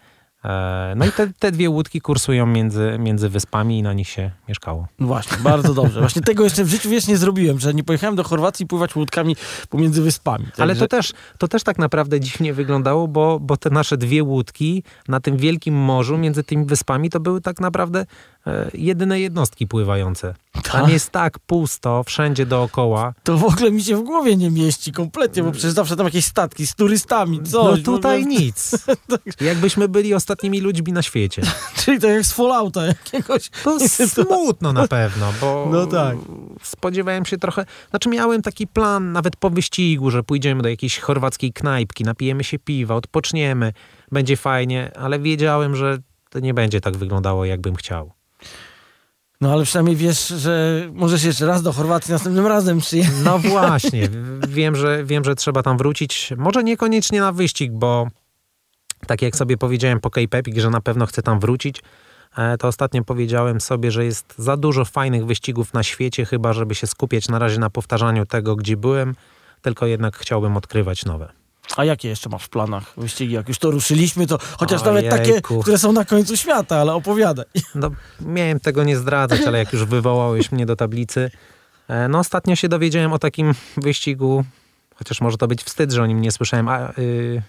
E, 0.44 0.94
No 0.96 1.06
i 1.06 1.12
te, 1.12 1.32
te 1.38 1.52
dwie 1.52 1.70
łódki 1.70 2.00
kursują 2.00 2.46
między, 2.46 2.96
między 2.98 3.28
wyspami 3.28 3.78
i 3.78 3.82
na 3.82 3.92
nich 3.92 4.08
się 4.08 4.30
mieszkało. 4.48 4.88
Właśnie, 4.98 5.36
bardzo 5.38 5.74
dobrze. 5.74 6.00
Właśnie 6.00 6.22
tego 6.22 6.44
jeszcze 6.44 6.64
w 6.64 6.68
życiu 6.68 6.90
wiesz 6.90 7.06
nie 7.06 7.16
zrobiłem, 7.16 7.60
że 7.60 7.74
nie 7.74 7.84
pojechałem 7.84 8.16
do 8.16 8.24
Chorwacji 8.24 8.66
pływać 8.66 8.96
łódkami 8.96 9.36
pomiędzy 9.70 10.02
wyspami. 10.02 10.46
Ale 10.58 10.76
to 10.76 10.88
też, 10.88 11.12
to 11.38 11.48
też 11.48 11.62
tak 11.62 11.78
naprawdę 11.78 12.20
dziwnie 12.20 12.54
wyglądało, 12.54 13.08
bo, 13.08 13.40
bo 13.40 13.56
te 13.56 13.70
nasze 13.70 13.96
dwie 13.96 14.22
łódki 14.22 14.82
na 15.08 15.20
tym 15.20 15.36
wielkim 15.36 15.74
morzu 15.74 16.18
między 16.18 16.44
tymi 16.44 16.64
wyspami 16.64 17.10
to 17.10 17.20
były 17.20 17.40
tak 17.40 17.60
naprawdę 17.60 18.06
jedyne 18.74 19.20
jednostki 19.20 19.66
pływające. 19.66 20.34
Tam 20.52 20.62
Tak? 20.82 20.88
jest 20.88 21.10
tak 21.10 21.38
pusto, 21.38 22.02
wszędzie 22.06 22.46
dookoła. 22.46 23.14
To 23.22 23.36
w 23.36 23.44
ogóle 23.44 23.70
mi 23.70 23.82
się 23.84 23.96
w 23.96 24.02
głowie 24.02 24.36
nie 24.36 24.50
mieści 24.50 24.92
kompletnie, 24.92 25.42
bo 25.42 25.52
przecież 25.52 25.70
zawsze 25.72 25.96
tam 25.96 26.06
jakieś 26.06 26.24
statki 26.24 26.66
z 26.66 26.74
turystami, 26.74 27.42
coś. 27.42 27.52
no 27.52 27.92
tutaj 27.92 28.20
ogóle- 28.22 28.36
nic. 28.40 28.70
Jakbyśmy 29.40 29.88
byli 29.88 30.14
ostatnimi 30.14 30.60
ludźmi 30.60 30.92
na 30.92 31.02
świecie. 31.02 31.42
Czyli 31.84 32.00
to 32.00 32.08
jak 32.08 32.24
z 32.24 32.32
Fallouta 32.32 32.86
jakiegoś. 32.86 33.48
To 33.64 33.78
smutno 34.08 34.72
na 34.72 34.88
pewno, 34.88 35.32
bo 35.40 35.68
No 35.72 35.86
tak. 35.86 36.16
spodziewałem 36.62 37.24
się 37.24 37.38
trochę, 37.38 37.64
znaczy 37.90 38.08
miałem 38.08 38.42
taki 38.42 38.66
plan 38.66 39.12
nawet 39.12 39.36
po 39.36 39.50
wyścigu, 39.50 40.10
że 40.10 40.22
pójdziemy 40.22 40.62
do 40.62 40.68
jakiejś 40.68 40.98
chorwackiej 40.98 41.52
knajpki, 41.52 42.04
napijemy 42.04 42.44
się 42.44 42.58
piwa, 42.58 42.94
odpoczniemy, 42.94 43.72
będzie 44.12 44.36
fajnie, 44.36 44.90
ale 44.98 45.18
wiedziałem, 45.18 45.76
że 45.76 45.98
to 46.30 46.40
nie 46.40 46.54
będzie 46.54 46.80
tak 46.80 46.96
wyglądało, 46.96 47.44
jakbym 47.44 47.74
chciał. 47.76 48.12
No 49.40 49.52
ale 49.52 49.64
przynajmniej 49.64 49.96
wiesz, 49.96 50.28
że 50.28 50.82
możesz 50.92 51.24
jeszcze 51.24 51.46
raz 51.46 51.62
do 51.62 51.72
Chorwacji 51.72 52.12
następnym 52.12 52.46
razem 52.46 52.80
przyjechać. 52.80 53.14
No 53.24 53.38
właśnie, 53.58 54.08
wiem 54.48 54.76
że, 54.76 55.04
wiem, 55.04 55.24
że 55.24 55.34
trzeba 55.34 55.62
tam 55.62 55.78
wrócić, 55.78 56.32
może 56.36 56.64
niekoniecznie 56.64 57.20
na 57.20 57.32
wyścig, 57.32 57.72
bo 57.72 58.08
tak 59.06 59.22
jak 59.22 59.36
sobie 59.36 59.56
powiedziałem 59.56 60.00
po 60.00 60.10
Epic, 60.32 60.58
że 60.58 60.70
na 60.70 60.80
pewno 60.80 61.06
chcę 61.06 61.22
tam 61.22 61.40
wrócić, 61.40 61.82
e, 62.36 62.58
to 62.58 62.68
ostatnio 62.68 63.04
powiedziałem 63.04 63.60
sobie, 63.60 63.90
że 63.90 64.04
jest 64.04 64.34
za 64.38 64.56
dużo 64.56 64.84
fajnych 64.84 65.26
wyścigów 65.26 65.74
na 65.74 65.82
świecie, 65.82 66.24
chyba 66.24 66.52
żeby 66.52 66.74
się 66.74 66.86
skupiać 66.86 67.28
na 67.28 67.38
razie 67.38 67.58
na 67.58 67.70
powtarzaniu 67.70 68.26
tego, 68.26 68.56
gdzie 68.56 68.76
byłem, 68.76 69.14
tylko 69.62 69.86
jednak 69.86 70.16
chciałbym 70.16 70.56
odkrywać 70.56 71.04
nowe. 71.04 71.45
A 71.76 71.84
jakie 71.84 72.08
jeszcze 72.08 72.28
masz 72.28 72.44
w 72.44 72.48
planach 72.48 72.92
wyścigi? 72.96 73.34
Jak 73.34 73.48
już 73.48 73.58
to 73.58 73.70
ruszyliśmy, 73.70 74.26
to 74.26 74.38
chociaż 74.58 74.84
nawet 74.84 75.08
takie, 75.08 75.40
które 75.62 75.78
są 75.78 75.92
na 75.92 76.04
końcu 76.04 76.36
świata, 76.36 76.76
ale 76.76 76.94
opowiadaj. 76.94 77.44
No, 77.74 77.90
miałem 78.20 78.60
tego 78.60 78.84
nie 78.84 78.96
zdradzać, 78.96 79.40
ale 79.40 79.58
jak 79.58 79.72
już 79.72 79.84
wywołałeś 79.84 80.52
mnie 80.52 80.66
do 80.66 80.76
tablicy, 80.76 81.30
e, 81.88 82.08
no 82.08 82.18
ostatnio 82.18 82.56
się 82.56 82.68
dowiedziałem 82.68 83.12
o 83.12 83.18
takim 83.18 83.54
wyścigu, 83.76 84.44
chociaż 84.94 85.20
może 85.20 85.36
to 85.36 85.48
być 85.48 85.62
wstyd, 85.62 85.92
że 85.92 86.02
o 86.02 86.06
nim 86.06 86.20
nie 86.20 86.32
słyszałem, 86.32 86.68
a, 86.68 86.92
y, 86.98 87.42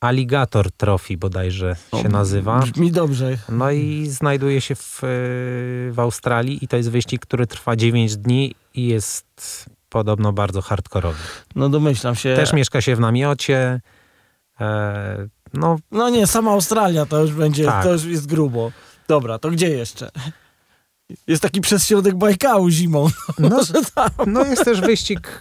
Alligator 0.00 0.72
Trophy 0.72 1.16
bodajże 1.16 1.76
się 2.02 2.08
nazywa. 2.08 2.58
Brzmi 2.58 2.92
dobrze. 2.92 3.38
No 3.48 3.70
i 3.70 4.06
znajduje 4.06 4.60
się 4.60 4.74
w, 4.74 5.04
y, 5.04 5.92
w 5.92 5.96
Australii 5.98 6.64
i 6.64 6.68
to 6.68 6.76
jest 6.76 6.90
wyścig, 6.90 7.22
który 7.22 7.46
trwa 7.46 7.76
9 7.76 8.16
dni 8.16 8.54
i 8.74 8.86
jest 8.86 9.70
podobno 9.94 10.32
bardzo 10.32 10.62
hardkorowy. 10.62 11.18
No 11.56 11.68
domyślam 11.68 12.14
się. 12.14 12.36
Też 12.36 12.52
mieszka 12.52 12.80
się 12.80 12.96
w 12.96 13.00
namiocie. 13.00 13.80
E, 14.60 15.28
no, 15.54 15.76
No 15.90 16.10
nie, 16.10 16.26
sama 16.26 16.50
Australia 16.50 17.06
to 17.06 17.20
już 17.20 17.32
będzie, 17.32 17.64
Tak. 17.64 17.84
to 17.84 17.92
już 17.92 18.04
jest 18.04 18.26
grubo. 18.26 18.72
Dobra, 19.08 19.38
to 19.38 19.50
gdzie 19.50 19.68
jeszcze? 19.68 20.10
Jest 21.26 21.42
taki 21.42 21.60
przez 21.60 21.86
środek 21.86 22.14
Bajkału 22.14 22.70
zimą. 22.70 23.06
no, 23.38 23.60
tam. 23.94 24.10
no 24.26 24.44
jest 24.44 24.64
też 24.64 24.80
wyścig, 24.80 25.40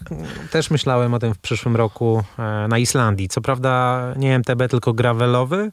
też 0.52 0.70
myślałem 0.72 1.14
o 1.14 1.20
tym 1.20 1.34
w 1.34 1.40
przyszłym 1.40 1.76
roku 1.76 2.24
e, 2.40 2.68
na 2.68 2.78
Islandii. 2.78 3.28
Co 3.30 3.42
prawda 3.42 4.04
nie 4.18 4.36
MTB, 4.40 4.68
tylko 4.70 4.94
gravelowy, 4.94 5.72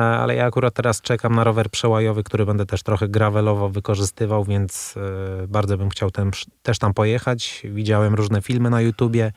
ale 0.00 0.34
ja 0.34 0.46
akurat 0.46 0.74
teraz 0.74 1.00
czekam 1.00 1.34
na 1.34 1.44
rower 1.44 1.70
przełajowy, 1.70 2.24
który 2.24 2.46
będę 2.46 2.66
też 2.66 2.82
trochę 2.82 3.08
gravelowo 3.08 3.68
wykorzystywał, 3.68 4.44
więc 4.44 4.94
e, 5.42 5.46
bardzo 5.48 5.78
bym 5.78 5.88
chciał 5.90 6.10
ten, 6.10 6.30
też 6.62 6.78
tam 6.78 6.94
pojechać. 6.94 7.62
Widziałem 7.64 8.14
różne 8.14 8.42
filmy 8.42 8.70
na 8.70 8.80
YouTubie. 8.80 9.32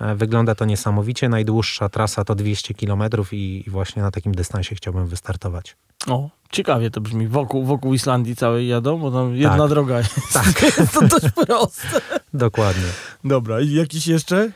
E, 0.00 0.14
Wygląda 0.14 0.54
to 0.54 0.64
niesamowicie. 0.64 1.28
Najdłuższa 1.28 1.88
trasa 1.88 2.24
to 2.24 2.34
200 2.34 2.74
km 2.74 3.02
i, 3.32 3.64
i 3.66 3.70
właśnie 3.70 4.02
na 4.02 4.10
takim 4.10 4.34
dystansie 4.34 4.74
chciałbym 4.74 5.06
wystartować. 5.06 5.76
O, 6.06 6.30
ciekawie 6.50 6.90
to 6.90 7.00
brzmi. 7.00 7.28
Wokół, 7.28 7.64
wokół 7.64 7.94
Islandii 7.94 8.36
całej 8.36 8.68
jadą, 8.68 8.98
bo 8.98 9.10
tam 9.10 9.36
jedna 9.36 9.58
Tak. 9.58 9.68
droga 9.68 9.98
jest. 9.98 10.32
Tak. 10.32 10.46
to 10.94 11.08
dość 11.08 11.26
proste. 11.46 12.00
Dokładnie. 12.34 12.88
Dobra, 13.24 13.60
i 13.60 13.72
jakiś 13.72 14.06
jeszcze? 14.06 14.50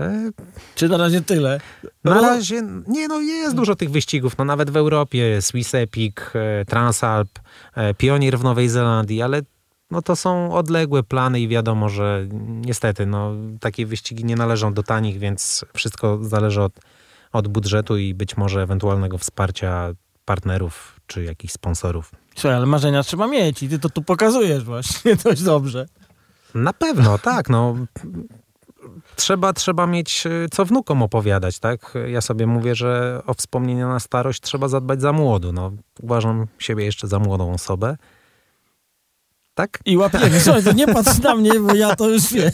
E, 0.00 0.30
Czy 0.74 0.88
na 0.88 0.96
razie 0.96 1.20
tyle? 1.20 1.60
Na 2.04 2.20
razie, 2.20 2.62
nie 2.86 3.08
no, 3.08 3.20
jest 3.20 3.56
dużo 3.56 3.76
tych 3.76 3.90
wyścigów, 3.90 4.38
no 4.38 4.44
nawet 4.44 4.70
w 4.70 4.76
Europie, 4.76 5.42
Swiss 5.42 5.74
Epic, 5.74 6.16
e, 6.34 6.64
Transalp, 6.64 7.28
e, 7.74 7.94
Pionier 7.94 8.38
w 8.38 8.44
Nowej 8.44 8.68
Zelandii, 8.68 9.22
ale 9.22 9.42
no 9.90 10.02
to 10.02 10.16
są 10.16 10.54
odległe 10.54 11.02
plany 11.02 11.40
i 11.40 11.48
wiadomo, 11.48 11.88
że 11.88 12.26
niestety, 12.32 13.06
no 13.06 13.32
takie 13.60 13.86
wyścigi 13.86 14.24
nie 14.24 14.36
należą 14.36 14.74
do 14.74 14.82
tanich, 14.82 15.18
więc 15.18 15.64
wszystko 15.74 16.18
zależy 16.22 16.62
od, 16.62 16.72
od 17.32 17.48
budżetu 17.48 17.96
i 17.96 18.14
być 18.14 18.36
może 18.36 18.62
ewentualnego 18.62 19.18
wsparcia 19.18 19.92
partnerów 20.24 21.00
czy 21.06 21.24
jakichś 21.24 21.52
sponsorów. 21.52 22.12
Słuchaj, 22.36 22.56
ale 22.56 22.66
marzenia 22.66 23.02
trzeba 23.02 23.26
mieć 23.26 23.62
i 23.62 23.68
ty 23.68 23.78
to 23.78 23.88
tu 23.88 24.02
pokazujesz 24.02 24.64
właśnie 24.64 25.16
dość 25.24 25.42
dobrze. 25.42 25.86
Na 26.54 26.72
pewno, 26.72 27.18
tak, 27.18 27.48
no. 27.48 27.76
Trzeba, 29.18 29.52
trzeba 29.52 29.86
mieć 29.86 30.26
e, 30.26 30.30
co 30.50 30.64
wnukom 30.64 31.02
opowiadać, 31.02 31.58
tak? 31.58 31.94
Ja 32.06 32.20
sobie 32.20 32.46
mówię, 32.46 32.74
że 32.74 33.22
o 33.26 33.34
wspomnienia 33.34 33.88
na 33.88 34.00
starość 34.00 34.40
trzeba 34.40 34.68
zadbać 34.68 35.00
za 35.00 35.12
młodu. 35.12 35.52
No, 35.52 35.72
uważam 36.02 36.46
siebie 36.58 36.84
jeszcze 36.84 37.08
za 37.08 37.18
młodą 37.18 37.52
osobę. 37.52 37.96
Tak? 39.54 39.78
I 39.84 39.96
łapiemy. 39.96 40.40
Słuchaj, 40.44 40.62
to 40.62 40.72
nie 40.72 40.86
patrz 40.86 41.18
na 41.18 41.34
mnie, 41.34 41.60
bo 41.60 41.74
ja 41.74 41.96
to 41.96 42.08
już 42.08 42.32
wiesz. 42.32 42.52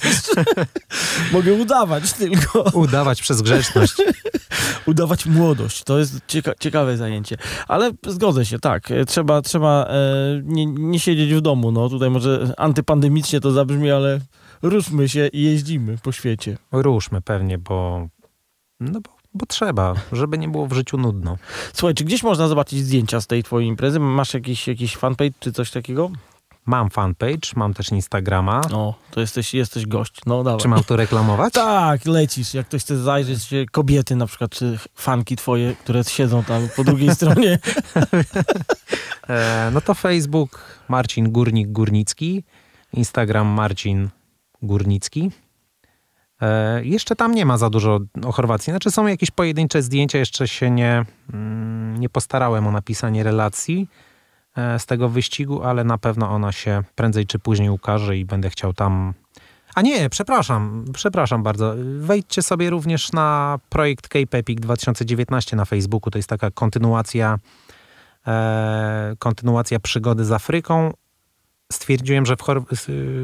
Mogę 1.32 1.52
udawać 1.52 2.12
tylko. 2.12 2.62
Udawać 2.62 3.22
przez 3.22 3.42
grzeczność. 3.42 3.94
Udawać 4.86 5.26
młodość. 5.26 5.84
To 5.84 5.98
jest 5.98 6.20
cieka 6.26 6.52
ciekawe 6.60 6.96
zajęcie. 6.96 7.36
Ale 7.68 7.90
zgodzę 8.06 8.46
się, 8.46 8.58
tak. 8.58 8.88
Trzeba, 9.06 9.42
trzeba 9.42 9.86
e, 9.86 9.96
nie, 10.44 10.66
nie 10.66 11.00
siedzieć 11.00 11.34
w 11.34 11.40
domu. 11.40 11.72
No 11.72 11.88
tutaj 11.88 12.10
może 12.10 12.54
antypandemicznie 12.56 13.40
to 13.40 13.50
zabrzmi, 13.50 13.90
ale 13.90 14.20
ruszmy 14.64 15.08
się 15.08 15.26
i 15.26 15.42
jeździmy 15.42 15.98
po 16.02 16.12
świecie. 16.12 16.58
Ruszmy 16.72 17.20
pewnie, 17.20 17.58
bo, 17.58 18.08
no 18.80 19.00
bo, 19.00 19.10
bo 19.34 19.46
trzeba, 19.46 19.94
żeby 20.12 20.38
nie 20.38 20.48
było 20.48 20.66
w 20.66 20.72
życiu 20.72 20.98
nudno. 20.98 21.36
Słuchaj, 21.72 21.94
czy 21.94 22.04
gdzieś 22.04 22.22
można 22.22 22.48
zobaczyć 22.48 22.78
zdjęcia 22.78 23.20
z 23.20 23.26
tej 23.26 23.42
twojej 23.42 23.68
imprezy? 23.68 24.00
Masz 24.00 24.34
jakiś, 24.34 24.68
jakiś 24.68 24.96
fanpage 24.96 25.32
czy 25.40 25.52
coś 25.52 25.70
takiego? 25.70 26.10
Mam 26.66 26.90
fanpage, 26.90 27.50
mam 27.56 27.74
też 27.74 27.90
Instagrama. 27.90 28.60
O, 28.72 28.94
to 29.10 29.20
jesteś, 29.20 29.54
jesteś 29.54 29.86
gość. 29.86 30.20
No 30.26 30.44
dawaj. 30.44 30.60
Czy 30.60 30.68
mam 30.68 30.84
tu 30.84 30.96
reklamować? 30.96 31.54
Tak, 31.74 32.06
lecisz. 32.06 32.54
Jak 32.54 32.66
ktoś 32.66 32.82
chce 32.82 32.96
zajrzeć, 32.96 33.44
się 33.44 33.66
kobiety 33.72 34.16
na 34.16 34.26
przykład, 34.26 34.50
czy 34.50 34.78
fanki 34.94 35.36
twoje, 35.36 35.74
które 35.74 36.04
siedzą 36.04 36.44
tam 36.44 36.68
po 36.76 36.84
drugiej 36.84 37.14
stronie. 37.14 37.58
E, 39.28 39.70
no 39.74 39.80
to 39.80 39.94
Facebook 39.94 40.80
Marcin 40.88 41.32
Górnik 41.32 41.72
Górnicki, 41.72 42.44
Instagram 42.92 43.46
Marcin 43.46 44.08
Górnicki. 44.64 45.30
E, 46.40 46.84
jeszcze 46.84 47.16
tam 47.16 47.34
nie 47.34 47.46
ma 47.46 47.58
za 47.58 47.70
dużo 47.70 48.00
o 48.26 48.32
Chorwacji. 48.32 48.70
Znaczy 48.70 48.90
są 48.90 49.06
jakieś 49.06 49.30
pojedyncze 49.30 49.82
zdjęcia, 49.82 50.18
jeszcze 50.18 50.48
się 50.48 50.70
nie, 50.70 51.04
mm, 51.32 52.00
nie 52.00 52.08
postarałem 52.08 52.66
o 52.66 52.70
napisanie 52.70 53.22
relacji 53.22 53.88
e, 54.56 54.78
z 54.78 54.86
tego 54.86 55.08
wyścigu, 55.08 55.62
ale 55.62 55.84
na 55.84 55.98
pewno 55.98 56.30
ona 56.30 56.52
się 56.52 56.82
prędzej 56.94 57.26
czy 57.26 57.38
później 57.38 57.70
ukaże 57.70 58.16
i 58.16 58.24
będę 58.24 58.50
chciał 58.50 58.72
tam... 58.72 59.14
A 59.74 59.82
nie, 59.82 60.10
przepraszam, 60.10 60.84
przepraszam 60.92 61.42
bardzo. 61.42 61.74
Wejdźcie 61.98 62.42
sobie 62.42 62.70
również 62.70 63.12
na 63.12 63.58
projekt 63.68 64.08
Cape 64.08 64.38
Epic 64.38 64.60
2019 64.60 65.56
na 65.56 65.64
Facebooku. 65.64 66.10
To 66.10 66.18
jest 66.18 66.28
taka 66.28 66.50
kontynuacja 66.50 67.38
e, 68.26 69.16
kontynuacja 69.18 69.80
przygody 69.80 70.24
z 70.24 70.32
Afryką 70.32 70.92
stwierdziłem, 71.74 72.26
że 72.26 72.36
w, 72.36 72.42
Chor 72.42 72.62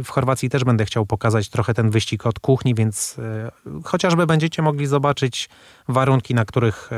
w, 0.05 0.09
Chorwacji 0.09 0.51
też 0.51 0.65
będę 0.65 0.85
chciał 0.85 1.07
pokazać 1.07 1.49
trochę 1.49 1.75
ten 1.75 1.91
wyścig 1.91 2.27
od 2.27 2.39
kuchni, 2.39 2.75
więc 2.75 3.17
e, 3.19 3.51
chociażby 3.85 4.27
będziecie 4.27 4.63
mogli 4.63 4.87
zobaczyć 4.87 5.49
warunki, 5.89 6.35
na 6.35 6.45
których 6.45 6.91
e, 6.93 6.97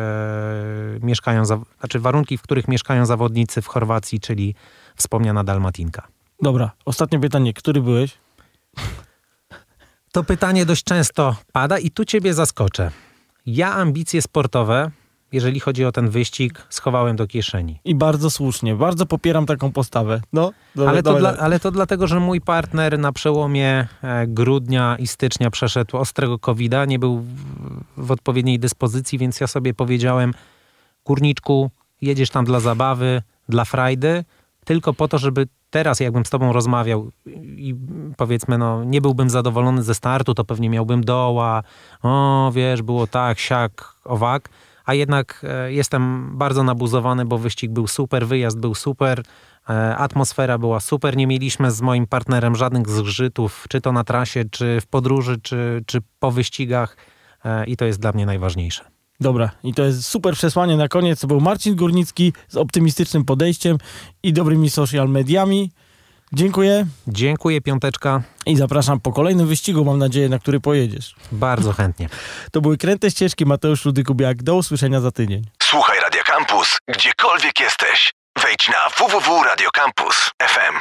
mieszkają, 1.01 1.45
znaczy 1.45 2.01
warunki, 2.01 2.38
w 2.38 2.43
których 2.43 2.69
mieszkają 2.69 3.07
zawodnicy 3.07 3.62
w 3.62 3.67
Chorwacji, 3.67 4.21
czyli 4.21 4.55
wspomniana 4.97 5.45
Dalmatinka. 5.45 6.09
Dobra, 6.43 6.71
ostatnie 6.85 7.21
pytanie. 7.21 7.53
Który 7.55 7.83
byłeś? 7.83 8.19
To 10.12 10.25
pytanie 10.25 10.67
dość 10.67 10.85
często 10.85 11.37
pada 11.53 11.79
i 11.79 11.91
tu 11.91 12.05
ciebie 12.05 12.35
zaskoczę. 12.35 12.91
Ja 13.47 13.73
ambicje 13.73 14.23
sportowe 14.23 14.91
jeżeli 15.33 15.61
chodzi 15.61 15.85
o 15.85 15.92
ten 15.92 16.11
wyścig, 16.11 16.66
schowałem 16.71 17.16
do 17.16 17.27
kieszeni. 17.27 17.81
I 17.85 17.95
bardzo 17.95 18.31
słusznie, 18.31 18.75
bardzo 18.75 19.07
popieram 19.07 19.47
taką 19.47 19.73
postawę. 19.73 20.21
No, 20.33 20.53
dobra, 20.75 20.90
ale, 20.90 21.03
to 21.03 21.14
dla, 21.14 21.37
ale 21.37 21.61
to 21.61 21.71
dlatego, 21.71 22.07
że 22.07 22.21
mój 22.21 22.40
partner 22.40 22.99
na 22.99 23.12
przełomie 23.12 23.88
e, 24.03 24.27
grudnia 24.27 24.97
i 24.99 25.07
stycznia 25.07 25.51
przeszedł 25.51 25.97
ostrego 25.97 26.38
covid 26.38 26.73
nie 26.88 26.99
był 26.99 27.25
w 27.97 28.11
odpowiedniej 28.11 28.59
dyspozycji, 28.59 29.18
więc 29.18 29.40
ja 29.40 29.47
sobie 29.47 29.75
powiedziałem, 29.75 30.35
górniczku, 31.05 31.71
jedziesz 32.01 32.31
tam 32.31 32.45
dla 32.45 32.61
zabawy, 32.61 33.23
dla 33.49 33.64
frajdy, 33.64 34.25
tylko 34.64 34.92
po 34.92 35.09
to, 35.09 35.18
żeby 35.18 35.47
teraz 35.71 36.01
jakbym 36.01 36.27
z 36.27 36.31
tobą 36.31 36.53
rozmawiał 36.53 37.11
i 37.57 37.75
powiedzmy, 38.16 38.59
no 38.59 38.85
nie 38.85 39.01
byłbym 39.01 39.31
zadowolony 39.31 39.83
ze 39.83 39.95
startu, 39.95 40.35
to 40.35 40.45
pewnie 40.45 40.71
miałbym 40.71 41.05
doła, 41.05 41.62
o 42.03 42.51
wiesz, 42.55 42.83
było 42.83 43.07
tak, 43.07 43.38
siak, 43.38 43.95
owak, 44.05 44.49
a 44.85 44.95
jednak 44.95 45.47
e, 45.49 45.73
jestem 45.73 46.31
bardzo 46.38 46.62
nabuzowany, 46.62 47.25
bo 47.25 47.38
wyścig 47.38 47.71
był 47.71 47.87
super, 47.87 48.27
wyjazd 48.27 48.59
był 48.59 48.75
super, 48.75 49.23
e, 49.71 49.97
atmosfera 49.97 50.59
była 50.59 50.81
super. 50.81 51.16
Nie 51.16 51.27
mieliśmy 51.27 51.71
z 51.71 51.81
moim 51.81 52.07
partnerem 52.07 52.57
żadnych 52.57 52.88
zgrzytów, 52.88 53.64
czy 53.68 53.81
to 53.81 53.92
na 53.92 54.05
trasie, 54.05 54.45
czy 54.51 54.81
w 54.81 54.87
podróży, 54.87 55.37
czy, 55.42 55.83
czy 55.87 56.01
po 56.18 56.31
wyścigach 56.31 56.97
e, 57.45 57.66
i 57.66 57.77
to 57.77 57.85
jest 57.85 58.01
dla 58.01 58.12
mnie 58.12 58.27
najważniejsze. 58.27 58.85
Dobra, 59.21 59.51
i 59.64 59.75
to 59.75 59.83
jest 59.85 60.05
super 60.05 60.35
przesłanie 60.35 60.77
na 60.77 60.88
koniec. 60.88 61.21
To 61.21 61.27
był 61.27 61.40
Marcin 61.40 61.77
Górnicki 61.77 62.33
z 62.49 62.57
optymistycznym 62.57 63.25
podejściem 63.25 63.79
i 64.23 64.33
dobrymi 64.33 64.71
social 64.71 65.09
mediami. 65.09 65.71
Dziękuję. 66.33 66.87
Dziękuję, 67.09 67.61
piąteczka. 67.61 68.23
I 68.47 68.57
zapraszam 68.57 69.01
po 69.01 69.12
kolejnym 69.12 69.47
wyścigu, 69.47 69.85
mam 69.85 69.99
nadzieję, 69.99 70.29
na 70.29 70.38
który 70.38 70.61
pojedziesz. 70.61 71.14
Bardzo 71.33 71.73
chętnie. 71.79 72.09
To 72.53 72.61
były 72.61 72.79
Kręte 72.79 73.11
Ścieżki, 73.11 73.47
Mateusz 73.47 73.85
Rudy-Kubiak. 73.87 74.35
Do 74.42 74.55
usłyszenia 74.55 75.01
za 75.01 75.11
tydzień. 75.11 75.45
Słuchaj 75.62 75.99
Radio 76.01 76.23
Campus, 76.25 76.79
gdziekolwiek 76.88 77.61
jesteś. 77.61 78.12
Wejdź 78.42 78.68
na 78.68 79.07
www.radiocampus.fm. 79.07 80.75